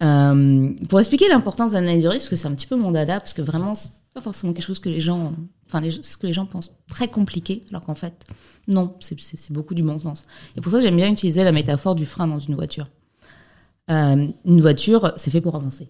pour 0.00 1.00
expliquer 1.00 1.28
l'importance 1.28 1.70
de 1.72 1.76
l'analyse 1.76 2.04
de 2.04 2.08
risque, 2.08 2.24
parce 2.24 2.30
que 2.30 2.36
c'est 2.36 2.48
un 2.48 2.54
petit 2.54 2.66
peu 2.66 2.76
mon 2.76 2.90
dada, 2.90 3.20
parce 3.20 3.34
que 3.34 3.42
vraiment, 3.42 3.74
c'est 3.74 3.92
pas 4.12 4.20
forcément 4.20 4.52
quelque 4.52 4.64
chose 4.64 4.80
que 4.80 4.88
les 4.88 5.00
gens, 5.00 5.32
enfin, 5.66 5.80
ce 5.90 6.16
que 6.16 6.26
les 6.26 6.32
gens 6.32 6.44
pensent 6.44 6.74
très 6.88 7.08
compliqué, 7.08 7.60
alors 7.70 7.82
qu'en 7.82 7.94
fait, 7.94 8.26
non, 8.68 8.94
c'est 9.00 9.52
beaucoup 9.52 9.74
du 9.74 9.82
bon 9.82 9.98
sens. 10.00 10.24
Et 10.56 10.60
pour 10.60 10.72
ça, 10.72 10.80
j'aime 10.80 10.96
bien 10.96 11.10
utiliser 11.10 11.44
la 11.44 11.52
métaphore 11.52 11.94
du 11.94 12.04
frein 12.04 12.26
dans 12.26 12.40
une 12.40 12.54
voiture. 12.54 12.88
une 13.88 14.60
voiture, 14.60 15.12
c'est 15.16 15.30
fait 15.30 15.40
pour 15.40 15.54
avancer 15.54 15.88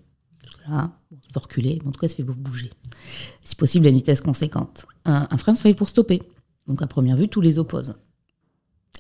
là, 0.68 0.90
on 1.10 1.32
peut 1.32 1.40
reculer, 1.40 1.78
mais 1.82 1.88
en 1.88 1.92
tout 1.92 2.00
cas, 2.00 2.08
ça 2.08 2.14
fait 2.14 2.22
bouger. 2.22 2.70
Si 3.42 3.56
possible, 3.56 3.86
à 3.86 3.90
une 3.90 3.96
vitesse 3.96 4.20
conséquente. 4.20 4.86
Un, 5.04 5.26
frein, 5.38 5.54
ça 5.54 5.62
fait 5.62 5.74
pour 5.74 5.88
stopper. 5.88 6.22
Donc, 6.66 6.82
à 6.82 6.86
première 6.86 7.16
vue, 7.16 7.28
tous 7.28 7.40
les 7.40 7.58
opposent. 7.58 7.94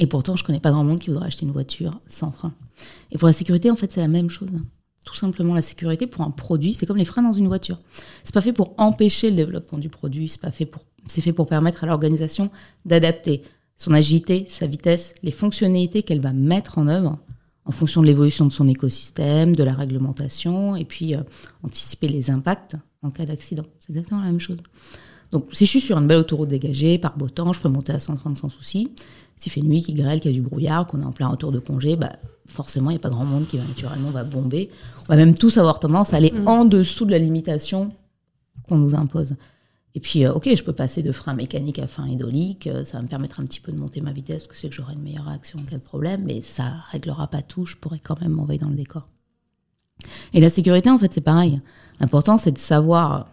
Et 0.00 0.06
pourtant, 0.06 0.36
je 0.36 0.44
connais 0.44 0.60
pas 0.60 0.70
grand 0.70 0.84
monde 0.84 0.98
qui 0.98 1.10
voudrait 1.10 1.26
acheter 1.26 1.44
une 1.44 1.52
voiture 1.52 2.00
sans 2.06 2.32
frein. 2.32 2.54
Et 3.10 3.18
pour 3.18 3.26
la 3.26 3.32
sécurité, 3.32 3.70
en 3.70 3.76
fait, 3.76 3.92
c'est 3.92 4.00
la 4.00 4.08
même 4.08 4.30
chose. 4.30 4.50
Tout 5.04 5.16
simplement, 5.16 5.54
la 5.54 5.62
sécurité 5.62 6.06
pour 6.06 6.24
un 6.24 6.30
produit, 6.30 6.74
c'est 6.74 6.86
comme 6.86 6.96
les 6.96 7.04
freins 7.04 7.22
dans 7.22 7.32
une 7.32 7.48
voiture. 7.48 7.80
C'est 8.24 8.34
pas 8.34 8.40
fait 8.40 8.52
pour 8.52 8.74
empêcher 8.78 9.30
le 9.30 9.36
développement 9.36 9.78
du 9.78 9.88
produit, 9.88 10.28
c'est 10.28 10.40
pas 10.40 10.50
fait 10.50 10.66
pour, 10.66 10.84
c'est 11.06 11.20
fait 11.20 11.32
pour 11.32 11.46
permettre 11.46 11.84
à 11.84 11.86
l'organisation 11.86 12.50
d'adapter 12.84 13.42
son 13.76 13.92
agilité, 13.92 14.46
sa 14.48 14.66
vitesse, 14.66 15.14
les 15.22 15.32
fonctionnalités 15.32 16.04
qu'elle 16.04 16.20
va 16.20 16.32
mettre 16.32 16.78
en 16.78 16.86
œuvre 16.86 17.18
en 17.64 17.72
fonction 17.72 18.00
de 18.00 18.06
l'évolution 18.06 18.46
de 18.46 18.52
son 18.52 18.68
écosystème, 18.68 19.54
de 19.54 19.62
la 19.62 19.72
réglementation, 19.72 20.76
et 20.76 20.84
puis 20.84 21.14
euh, 21.14 21.20
anticiper 21.62 22.08
les 22.08 22.30
impacts 22.30 22.76
en 23.02 23.10
cas 23.10 23.24
d'accident. 23.24 23.64
C'est 23.78 23.90
exactement 23.90 24.20
la 24.20 24.26
même 24.26 24.40
chose. 24.40 24.58
Donc, 25.30 25.46
si 25.52 25.64
je 25.64 25.70
suis 25.70 25.80
sur 25.80 25.96
une 25.98 26.06
belle 26.06 26.18
autoroute 26.18 26.48
dégagée, 26.48 26.98
par 26.98 27.16
beau 27.16 27.28
temps, 27.28 27.52
je 27.52 27.60
peux 27.60 27.68
monter 27.68 27.92
à 27.92 27.98
130 27.98 28.36
sans 28.36 28.48
souci. 28.48 28.90
S'il 29.38 29.50
fait 29.50 29.62
nuit, 29.62 29.82
qu'il 29.82 29.94
grêle, 29.94 30.20
qu'il 30.20 30.30
y 30.30 30.34
a 30.34 30.36
du 30.36 30.46
brouillard, 30.46 30.86
qu'on 30.86 31.00
est 31.00 31.04
en 31.04 31.12
plein 31.12 31.28
retour 31.28 31.52
de 31.52 31.58
congé, 31.58 31.96
bah, 31.96 32.12
forcément, 32.46 32.90
il 32.90 32.94
n'y 32.94 32.98
a 32.98 33.00
pas 33.00 33.10
grand 33.10 33.24
monde 33.24 33.46
qui 33.46 33.56
va 33.56 33.64
naturellement 33.64 34.10
va 34.10 34.24
bomber. 34.24 34.70
On 35.04 35.08
va 35.08 35.16
même 35.16 35.34
tous 35.34 35.56
avoir 35.56 35.80
tendance 35.80 36.12
à 36.12 36.18
aller 36.18 36.32
mmh. 36.32 36.48
en 36.48 36.64
dessous 36.64 37.06
de 37.06 37.12
la 37.12 37.18
limitation 37.18 37.92
qu'on 38.68 38.76
nous 38.76 38.94
impose. 38.94 39.34
Et 39.94 40.00
puis, 40.00 40.24
euh, 40.24 40.32
ok, 40.32 40.48
je 40.54 40.62
peux 40.62 40.72
passer 40.72 41.02
de 41.02 41.12
frein 41.12 41.34
mécanique 41.34 41.78
à 41.78 41.86
frein 41.86 42.08
hydraulique, 42.08 42.66
euh, 42.66 42.84
ça 42.84 42.96
va 42.96 43.02
me 43.02 43.08
permettre 43.08 43.40
un 43.40 43.44
petit 43.44 43.60
peu 43.60 43.72
de 43.72 43.76
monter 43.76 44.00
ma 44.00 44.12
vitesse, 44.12 44.46
que 44.46 44.56
c'est 44.56 44.68
que 44.68 44.74
j'aurai 44.74 44.94
une 44.94 45.02
meilleure 45.02 45.26
réaction 45.26 45.58
en 45.58 45.64
cas 45.64 45.76
de 45.76 45.82
problème, 45.82 46.22
mais 46.24 46.40
ça 46.40 46.76
réglera 46.90 47.26
pas 47.28 47.42
tout, 47.42 47.66
je 47.66 47.76
pourrais 47.76 47.98
quand 47.98 48.20
même 48.20 48.32
m'envoyer 48.32 48.58
dans 48.58 48.70
le 48.70 48.74
décor. 48.74 49.08
Et 50.32 50.40
la 50.40 50.48
sécurité, 50.48 50.90
en 50.90 50.98
fait, 50.98 51.12
c'est 51.12 51.20
pareil. 51.20 51.60
L'important, 52.00 52.38
c'est 52.38 52.52
de 52.52 52.58
savoir 52.58 53.26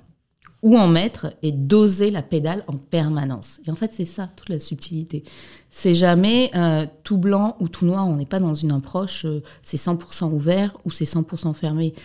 où 0.62 0.78
en 0.78 0.90
mettre 0.90 1.34
et 1.42 1.54
doser 1.54 2.12
la 2.12 2.22
pédale 2.22 2.66
en 2.68 2.74
permanence. 2.74 3.62
Et 3.66 3.72
en 3.72 3.76
fait, 3.76 3.94
c'est 3.94 4.04
ça, 4.04 4.30
toute 4.36 4.50
la 4.50 4.60
subtilité. 4.60 5.24
C'est 5.70 5.96
jamais 5.96 6.52
euh, 6.54 6.86
tout 7.04 7.18
blanc 7.18 7.56
ou 7.62 7.70
tout 7.70 7.86
noir. 7.86 8.06
On 8.06 8.18
n'est 8.18 8.26
pas 8.26 8.42
dans 8.42 8.54
une 8.54 8.74
approche, 8.74 9.26
c'est 9.64 9.78
100% 9.78 10.30
ouvert 10.34 10.78
ou 10.84 10.92
c'est 10.92 11.06
100% 11.06 11.54
fermé. 11.54 11.96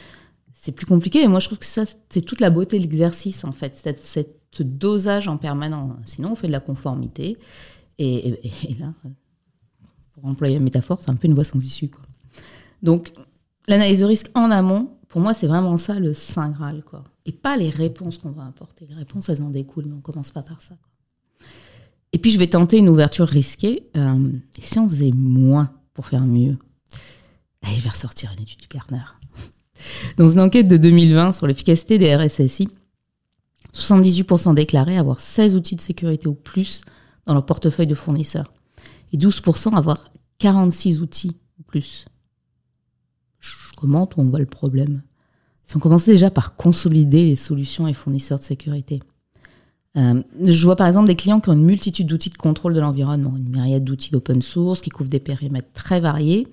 C'est 0.54 0.70
plus 0.70 0.86
compliqué. 0.86 1.22
Et 1.22 1.28
moi, 1.28 1.40
je 1.40 1.46
trouve 1.46 1.58
que 1.58 1.66
ça, 1.66 1.82
c'est 2.08 2.22
toute 2.22 2.40
la 2.40 2.50
beauté 2.50 2.78
de 2.78 2.82
l'exercice, 2.82 3.44
en 3.44 3.52
fait, 3.52 3.76
cette, 3.76 4.00
ce 4.54 4.62
dosage 4.62 5.28
en 5.28 5.36
permanence. 5.36 5.96
Sinon, 6.04 6.32
on 6.32 6.34
fait 6.34 6.46
de 6.46 6.52
la 6.52 6.60
conformité. 6.60 7.36
Et, 7.98 8.40
là, 8.78 8.92
pour 10.12 10.26
employer 10.26 10.58
la 10.58 10.64
métaphore, 10.64 10.98
c'est 11.00 11.10
un 11.10 11.16
peu 11.16 11.26
une 11.26 11.34
voie 11.34 11.44
sans 11.44 11.58
issue. 11.58 11.90
Donc, 12.82 13.12
l'analyse 13.66 14.00
de 14.00 14.04
risque 14.04 14.30
en 14.34 14.50
amont, 14.50 14.90
pour 15.08 15.20
moi, 15.20 15.34
c'est 15.34 15.46
vraiment 15.46 15.76
ça 15.76 15.98
le 15.98 16.14
saint 16.14 16.50
Graal. 16.50 16.82
Quoi. 16.84 17.04
Et 17.26 17.32
pas 17.32 17.56
les 17.56 17.70
réponses 17.70 18.18
qu'on 18.18 18.30
va 18.30 18.46
apporter. 18.46 18.86
Les 18.88 18.94
réponses, 18.94 19.28
elles 19.28 19.42
en 19.42 19.50
découlent, 19.50 19.86
mais 19.86 19.94
on 19.96 20.00
commence 20.00 20.30
pas 20.30 20.42
par 20.42 20.60
ça. 20.60 20.74
Et 22.12 22.18
puis, 22.18 22.30
je 22.30 22.38
vais 22.38 22.46
tenter 22.46 22.78
une 22.78 22.88
ouverture 22.88 23.26
risquée. 23.26 23.88
Euh, 23.96 24.28
et 24.58 24.62
si 24.62 24.78
on 24.78 24.88
faisait 24.88 25.10
moins 25.14 25.70
pour 25.94 26.06
faire 26.06 26.24
mieux? 26.24 26.56
Je 27.64 27.80
vais 27.80 27.88
ressortir 27.88 28.32
une 28.36 28.42
étude 28.42 28.60
du 28.60 28.68
Gartner. 28.68 29.02
Dans 30.16 30.30
une 30.30 30.40
enquête 30.40 30.68
de 30.68 30.76
2020 30.76 31.32
sur 31.32 31.46
l'efficacité 31.46 31.98
des 31.98 32.14
RSSI, 32.14 32.68
78% 33.74 34.54
déclaraient 34.54 34.96
avoir 34.96 35.20
16 35.20 35.54
outils 35.54 35.76
de 35.76 35.80
sécurité 35.80 36.28
ou 36.28 36.34
plus 36.34 36.82
dans 37.26 37.34
leur 37.34 37.44
portefeuille 37.44 37.86
de 37.86 37.94
fournisseurs 37.94 38.52
et 39.12 39.16
12% 39.16 39.74
avoir 39.74 40.10
46 40.38 41.00
outils 41.00 41.40
ou 41.58 41.62
plus. 41.62 42.06
Comment 43.76 44.08
on 44.16 44.24
voit 44.24 44.38
le 44.38 44.46
problème? 44.46 45.02
Si 45.64 45.76
on 45.76 45.80
commençait 45.80 46.12
déjà 46.12 46.30
par 46.30 46.56
consolider 46.56 47.24
les 47.24 47.36
solutions 47.36 47.88
et 47.88 47.94
fournisseurs 47.94 48.38
de 48.38 48.44
sécurité. 48.44 49.00
Euh, 49.96 50.22
je 50.42 50.64
vois 50.64 50.76
par 50.76 50.86
exemple 50.86 51.06
des 51.06 51.16
clients 51.16 51.40
qui 51.40 51.50
ont 51.50 51.52
une 51.52 51.64
multitude 51.64 52.06
d'outils 52.06 52.30
de 52.30 52.36
contrôle 52.36 52.74
de 52.74 52.80
l'environnement, 52.80 53.36
une 53.36 53.48
myriade 53.48 53.84
d'outils 53.84 54.10
d'open 54.10 54.42
source 54.42 54.80
qui 54.80 54.90
couvrent 54.90 55.08
des 55.08 55.20
périmètres 55.20 55.72
très 55.72 56.00
variés, 56.00 56.48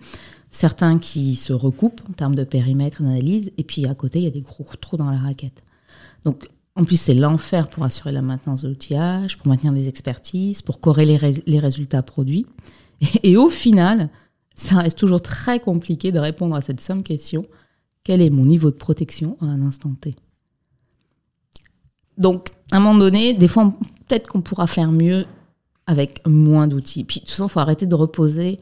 certains 0.51 0.99
qui 0.99 1.35
se 1.35 1.51
recoupent 1.51 2.01
en 2.09 2.13
termes 2.13 2.35
de 2.35 2.43
périmètre 2.43 3.01
et 3.01 3.03
d'analyse, 3.03 3.51
et 3.57 3.63
puis 3.63 3.87
à 3.87 3.95
côté, 3.95 4.19
il 4.19 4.25
y 4.25 4.27
a 4.27 4.31
des 4.31 4.41
gros 4.41 4.65
trous 4.79 4.97
dans 4.97 5.09
la 5.09 5.17
raquette. 5.17 5.63
Donc, 6.23 6.49
en 6.75 6.85
plus, 6.85 6.97
c'est 6.97 7.13
l'enfer 7.13 7.69
pour 7.69 7.83
assurer 7.83 8.11
la 8.11 8.21
maintenance 8.21 8.61
de 8.61 8.69
l'outillage, 8.69 9.37
pour 9.37 9.47
maintenir 9.47 9.73
des 9.73 9.89
expertises, 9.89 10.61
pour 10.61 10.79
corréler 10.79 11.19
les 11.45 11.59
résultats 11.59 12.01
produits. 12.01 12.45
Et, 13.23 13.35
au 13.35 13.49
final, 13.49 14.09
ça 14.55 14.77
reste 14.77 14.97
toujours 14.97 15.21
très 15.21 15.59
compliqué 15.59 16.11
de 16.11 16.19
répondre 16.19 16.55
à 16.55 16.61
cette 16.61 16.79
simple 16.79 17.03
question 17.03 17.45
quel 18.03 18.21
est 18.21 18.29
mon 18.29 18.45
niveau 18.45 18.71
de 18.71 18.75
protection 18.75 19.37
à 19.41 19.45
un 19.45 19.61
instant 19.61 19.93
T? 19.93 20.15
Donc, 22.17 22.49
à 22.71 22.77
un 22.77 22.79
moment 22.79 22.97
donné, 22.97 23.33
des 23.33 23.47
fois, 23.47 23.73
peut-être 24.07 24.27
qu'on 24.27 24.41
pourra 24.41 24.65
faire 24.65 24.91
mieux 24.91 25.25
avec 25.87 26.25
moins 26.25 26.67
d'outils. 26.67 27.03
Puis, 27.03 27.19
de 27.19 27.25
toute 27.25 27.31
façon, 27.31 27.47
il 27.47 27.49
faut 27.49 27.59
arrêter 27.59 27.85
de 27.85 27.95
reposer, 27.95 28.59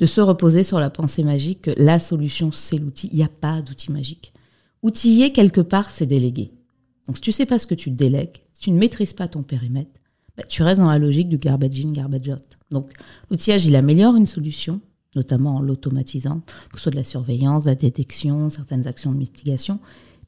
de 0.00 0.06
se 0.06 0.20
reposer 0.20 0.62
sur 0.62 0.80
la 0.80 0.90
pensée 0.90 1.22
magique 1.22 1.62
que 1.62 1.70
la 1.76 2.00
solution, 2.00 2.50
c'est 2.50 2.78
l'outil. 2.78 3.08
Il 3.12 3.18
n'y 3.18 3.24
a 3.24 3.28
pas 3.28 3.62
d'outil 3.62 3.92
magique. 3.92 4.32
Outiller, 4.82 5.32
quelque 5.32 5.60
part, 5.60 5.90
c'est 5.90 6.06
déléguer. 6.06 6.52
Donc, 7.06 7.16
si 7.16 7.22
tu 7.22 7.32
sais 7.32 7.46
pas 7.46 7.58
ce 7.58 7.66
que 7.66 7.74
tu 7.74 7.90
délègues, 7.90 8.42
si 8.52 8.62
tu 8.62 8.70
ne 8.70 8.78
maîtrises 8.78 9.12
pas 9.12 9.28
ton 9.28 9.42
périmètre, 9.42 9.90
bah, 10.36 10.44
tu 10.48 10.62
restes 10.62 10.80
dans 10.80 10.88
la 10.88 10.98
logique 10.98 11.28
du 11.28 11.38
garbage 11.38 11.84
in, 11.84 11.92
garbage 11.92 12.28
out. 12.28 12.58
Donc, 12.70 12.92
l'outillage, 13.30 13.66
il 13.66 13.76
améliore 13.76 14.16
une 14.16 14.26
solution, 14.26 14.80
notamment 15.14 15.56
en 15.56 15.60
l'automatisant, 15.60 16.40
que 16.70 16.76
ce 16.76 16.84
soit 16.84 16.92
de 16.92 16.96
la 16.96 17.04
surveillance, 17.04 17.64
de 17.64 17.70
la 17.70 17.74
détection, 17.74 18.48
certaines 18.48 18.86
actions 18.86 19.12
de 19.12 19.18
mitigation, 19.18 19.78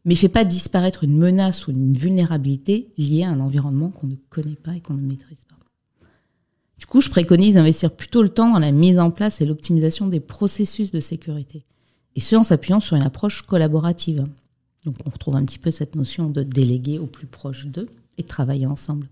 mais 0.05 0.15
ne 0.15 0.19
fait 0.19 0.29
pas 0.29 0.45
disparaître 0.45 1.05
une 1.05 1.17
menace 1.17 1.67
ou 1.67 1.71
une 1.71 1.95
vulnérabilité 1.95 2.93
liée 2.99 3.25
à 3.25 3.31
un 3.31 3.41
environnement 3.41 3.91
qu'on 3.91 4.07
ne 4.07 4.17
connaît 4.29 4.57
pas 4.57 4.75
et 4.75 4.81
qu'on 4.81 4.95
ne 4.95 5.07
maîtrise 5.07 5.45
pas. 5.49 5.57
Du 6.79 6.87
coup, 6.87 7.01
je 7.01 7.09
préconise 7.09 7.55
d'investir 7.55 7.95
plutôt 7.95 8.23
le 8.23 8.29
temps 8.29 8.53
dans 8.53 8.59
la 8.59 8.73
mise 8.73 8.99
en 8.99 9.11
place 9.11 9.41
et 9.41 9.47
l'optimisation 9.47 10.07
des 10.07 10.21
processus 10.21 10.91
de 10.91 11.01
sécurité, 11.01 11.65
et 12.17 12.21
ce 12.21 12.37
en 12.37 12.43
s'appuyant 12.43 12.81
sur 12.81 12.97
une 12.97 13.03
approche 13.03 13.43
collaborative. 13.43 14.25
Donc 14.85 14.97
on 15.07 15.11
retrouve 15.11 15.37
un 15.37 15.45
petit 15.45 15.59
peu 15.59 15.71
cette 15.71 15.95
notion 15.95 16.29
de 16.29 16.43
déléguer 16.43 16.99
au 16.99 17.07
plus 17.07 17.27
proche 17.27 17.67
d'eux 17.67 17.89
et 18.19 18.23
travailler 18.23 18.67
ensemble. 18.67 19.09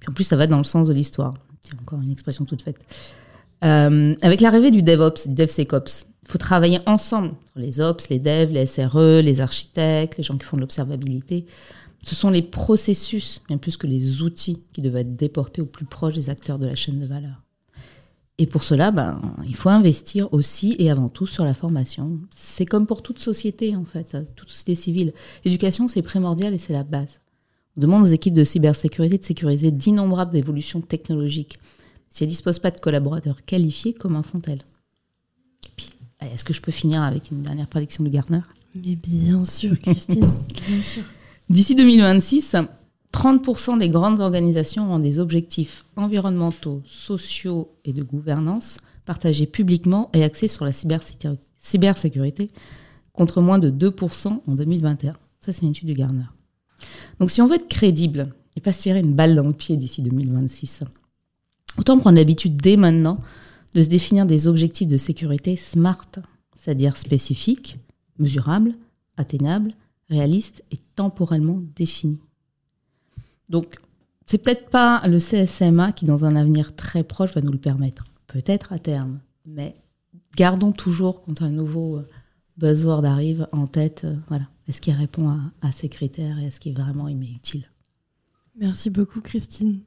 Puis 0.00 0.08
en 0.08 0.12
plus, 0.12 0.24
ça 0.24 0.36
va 0.36 0.46
dans 0.46 0.58
le 0.58 0.64
sens 0.64 0.88
de 0.88 0.92
l'histoire. 0.92 1.34
C'est 1.60 1.74
encore 1.80 2.00
une 2.00 2.10
expression 2.10 2.44
toute 2.44 2.62
faite. 2.62 2.78
Euh, 3.64 4.14
avec 4.22 4.40
l'arrivée 4.40 4.70
du 4.70 4.82
DevOps, 4.82 5.28
du 5.28 5.34
DevSecOps, 5.34 6.06
il 6.22 6.28
faut 6.28 6.38
travailler 6.38 6.80
ensemble. 6.86 7.32
Les 7.54 7.80
Ops, 7.80 8.08
les 8.08 8.18
Devs, 8.18 8.50
les 8.50 8.66
SRE, 8.66 9.20
les 9.22 9.40
architectes, 9.40 10.16
les 10.18 10.24
gens 10.24 10.36
qui 10.36 10.44
font 10.44 10.56
de 10.56 10.62
l'observabilité. 10.62 11.46
Ce 12.02 12.16
sont 12.16 12.30
les 12.30 12.42
processus, 12.42 13.40
bien 13.46 13.58
plus 13.58 13.76
que 13.76 13.86
les 13.86 14.22
outils, 14.22 14.64
qui 14.72 14.82
doivent 14.82 14.96
être 14.96 15.14
déportés 15.14 15.62
au 15.62 15.66
plus 15.66 15.84
proche 15.84 16.14
des 16.14 16.30
acteurs 16.30 16.58
de 16.58 16.66
la 16.66 16.74
chaîne 16.74 16.98
de 16.98 17.06
valeur. 17.06 17.42
Et 18.42 18.46
pour 18.46 18.64
cela, 18.64 18.90
ben, 18.90 19.20
il 19.46 19.54
faut 19.54 19.68
investir 19.68 20.26
aussi 20.32 20.74
et 20.80 20.90
avant 20.90 21.08
tout 21.08 21.28
sur 21.28 21.44
la 21.44 21.54
formation. 21.54 22.18
C'est 22.34 22.66
comme 22.66 22.88
pour 22.88 23.00
toute 23.00 23.20
société, 23.20 23.76
en 23.76 23.84
fait, 23.84 24.16
toute 24.34 24.50
société 24.50 24.74
civile. 24.74 25.12
L'éducation, 25.44 25.86
c'est 25.86 26.02
primordial 26.02 26.52
et 26.52 26.58
c'est 26.58 26.72
la 26.72 26.82
base. 26.82 27.20
On 27.76 27.82
demande 27.82 28.02
aux 28.02 28.06
équipes 28.06 28.34
de 28.34 28.42
cybersécurité 28.42 29.16
de 29.16 29.22
sécuriser 29.22 29.70
d'innombrables 29.70 30.36
évolutions 30.36 30.80
technologiques. 30.80 31.56
Si 32.08 32.24
elles 32.24 32.30
ne 32.30 32.32
disposent 32.32 32.58
pas 32.58 32.72
de 32.72 32.80
collaborateurs 32.80 33.44
qualifiés, 33.44 33.94
comment 33.94 34.24
font-elles? 34.24 34.64
Est-ce 36.20 36.42
que 36.42 36.52
je 36.52 36.60
peux 36.60 36.72
finir 36.72 37.00
avec 37.02 37.30
une 37.30 37.42
dernière 37.42 37.68
prédiction 37.68 38.02
de 38.02 38.08
Gartner 38.08 38.40
Mais 38.74 38.96
bien 38.96 39.44
sûr, 39.44 39.80
Christine, 39.80 40.28
bien 40.66 40.82
sûr. 40.82 41.04
D'ici 41.48 41.76
2026, 41.76 42.56
30% 43.12 43.78
des 43.78 43.88
grandes 43.88 44.20
organisations 44.20 44.92
ont 44.92 44.98
des 44.98 45.18
objectifs 45.18 45.84
environnementaux, 45.96 46.82
sociaux 46.84 47.70
et 47.84 47.92
de 47.92 48.02
gouvernance 48.02 48.78
partagés 49.04 49.46
publiquement 49.46 50.10
et 50.12 50.24
axés 50.24 50.48
sur 50.48 50.64
la 50.64 50.72
cybersécurité, 50.72 52.50
contre 53.12 53.40
moins 53.42 53.58
de 53.58 53.70
2% 53.70 54.40
en 54.46 54.54
2021. 54.54 55.12
Ça, 55.40 55.52
c'est 55.52 55.62
une 55.62 55.70
étude 55.70 55.88
du 55.88 55.94
Garner. 55.94 56.24
Donc, 57.18 57.30
si 57.30 57.42
on 57.42 57.46
veut 57.46 57.56
être 57.56 57.68
crédible 57.68 58.32
et 58.56 58.60
pas 58.60 58.72
se 58.72 58.82
tirer 58.82 59.00
une 59.00 59.14
balle 59.14 59.34
dans 59.34 59.46
le 59.46 59.52
pied 59.52 59.76
d'ici 59.76 60.02
2026, 60.02 60.84
autant 61.78 61.98
prendre 61.98 62.16
l'habitude 62.16 62.56
dès 62.56 62.76
maintenant 62.76 63.18
de 63.74 63.82
se 63.82 63.88
définir 63.88 64.26
des 64.26 64.46
objectifs 64.46 64.88
de 64.88 64.96
sécurité 64.96 65.56
SMART, 65.56 66.08
c'est-à-dire 66.58 66.96
spécifiques, 66.96 67.78
mesurables, 68.18 68.74
atteignables, 69.16 69.74
réalistes 70.08 70.62
et 70.70 70.78
temporellement 70.94 71.60
définis. 71.74 72.20
Donc, 73.52 73.76
c'est 74.24 74.38
peut-être 74.38 74.70
pas 74.70 75.02
le 75.06 75.18
CSMA 75.18 75.92
qui, 75.92 76.06
dans 76.06 76.24
un 76.24 76.36
avenir 76.36 76.74
très 76.74 77.04
proche, 77.04 77.34
va 77.34 77.42
nous 77.42 77.52
le 77.52 77.58
permettre. 77.58 78.04
Peut-être 78.26 78.72
à 78.72 78.78
terme. 78.78 79.20
Mais 79.44 79.76
gardons 80.36 80.72
toujours, 80.72 81.22
quand 81.22 81.42
un 81.42 81.50
nouveau 81.50 81.98
euh, 81.98 82.08
buzzword 82.56 83.04
arrive, 83.04 83.46
en 83.52 83.66
tête, 83.66 84.04
euh, 84.04 84.16
voilà, 84.28 84.48
est-ce 84.68 84.80
qu'il 84.80 84.94
répond 84.94 85.28
à, 85.60 85.72
ces 85.72 85.90
critères 85.90 86.38
et 86.38 86.46
est-ce 86.46 86.60
qu'il 86.60 86.72
est 86.72 86.80
vraiment 86.80 87.08
utile? 87.08 87.70
Merci 88.56 88.88
beaucoup, 88.88 89.20
Christine. 89.20 89.80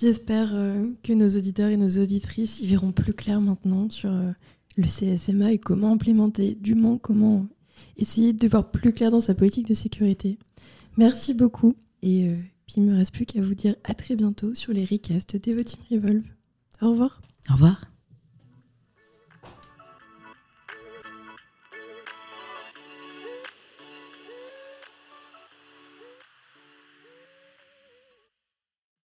J'espère 0.00 0.48
euh, 0.54 0.86
que 1.02 1.12
nos 1.12 1.28
auditeurs 1.28 1.68
et 1.68 1.76
nos 1.76 2.02
auditrices 2.02 2.62
y 2.62 2.66
verront 2.66 2.92
plus 2.92 3.12
clair 3.12 3.42
maintenant 3.42 3.90
sur 3.90 4.10
le 4.10 4.84
CSMA 4.84 5.52
et 5.52 5.58
comment 5.58 5.92
implémenter, 5.92 6.54
du 6.54 6.74
moins 6.74 6.96
comment 6.96 7.46
essayer 7.98 8.32
de 8.32 8.48
voir 8.48 8.70
plus 8.70 8.94
clair 8.94 9.10
dans 9.10 9.20
sa 9.20 9.34
politique 9.34 9.68
de 9.68 9.74
sécurité. 9.74 10.38
Merci 10.96 11.34
beaucoup 11.34 11.74
et 12.02 12.34
puis 12.72 12.80
il 12.80 12.86
me 12.86 12.96
reste 12.96 13.12
plus 13.12 13.26
qu'à 13.26 13.42
vous 13.42 13.54
dire 13.54 13.74
à 13.84 13.92
très 13.92 14.16
bientôt 14.16 14.54
sur 14.54 14.72
les 14.72 14.86
recasts 14.86 15.36
d'Evoteam 15.36 15.80
Revolve. 15.90 16.24
Au 16.80 16.92
revoir. 16.92 17.20
Au 17.50 17.52
revoir. 17.52 17.91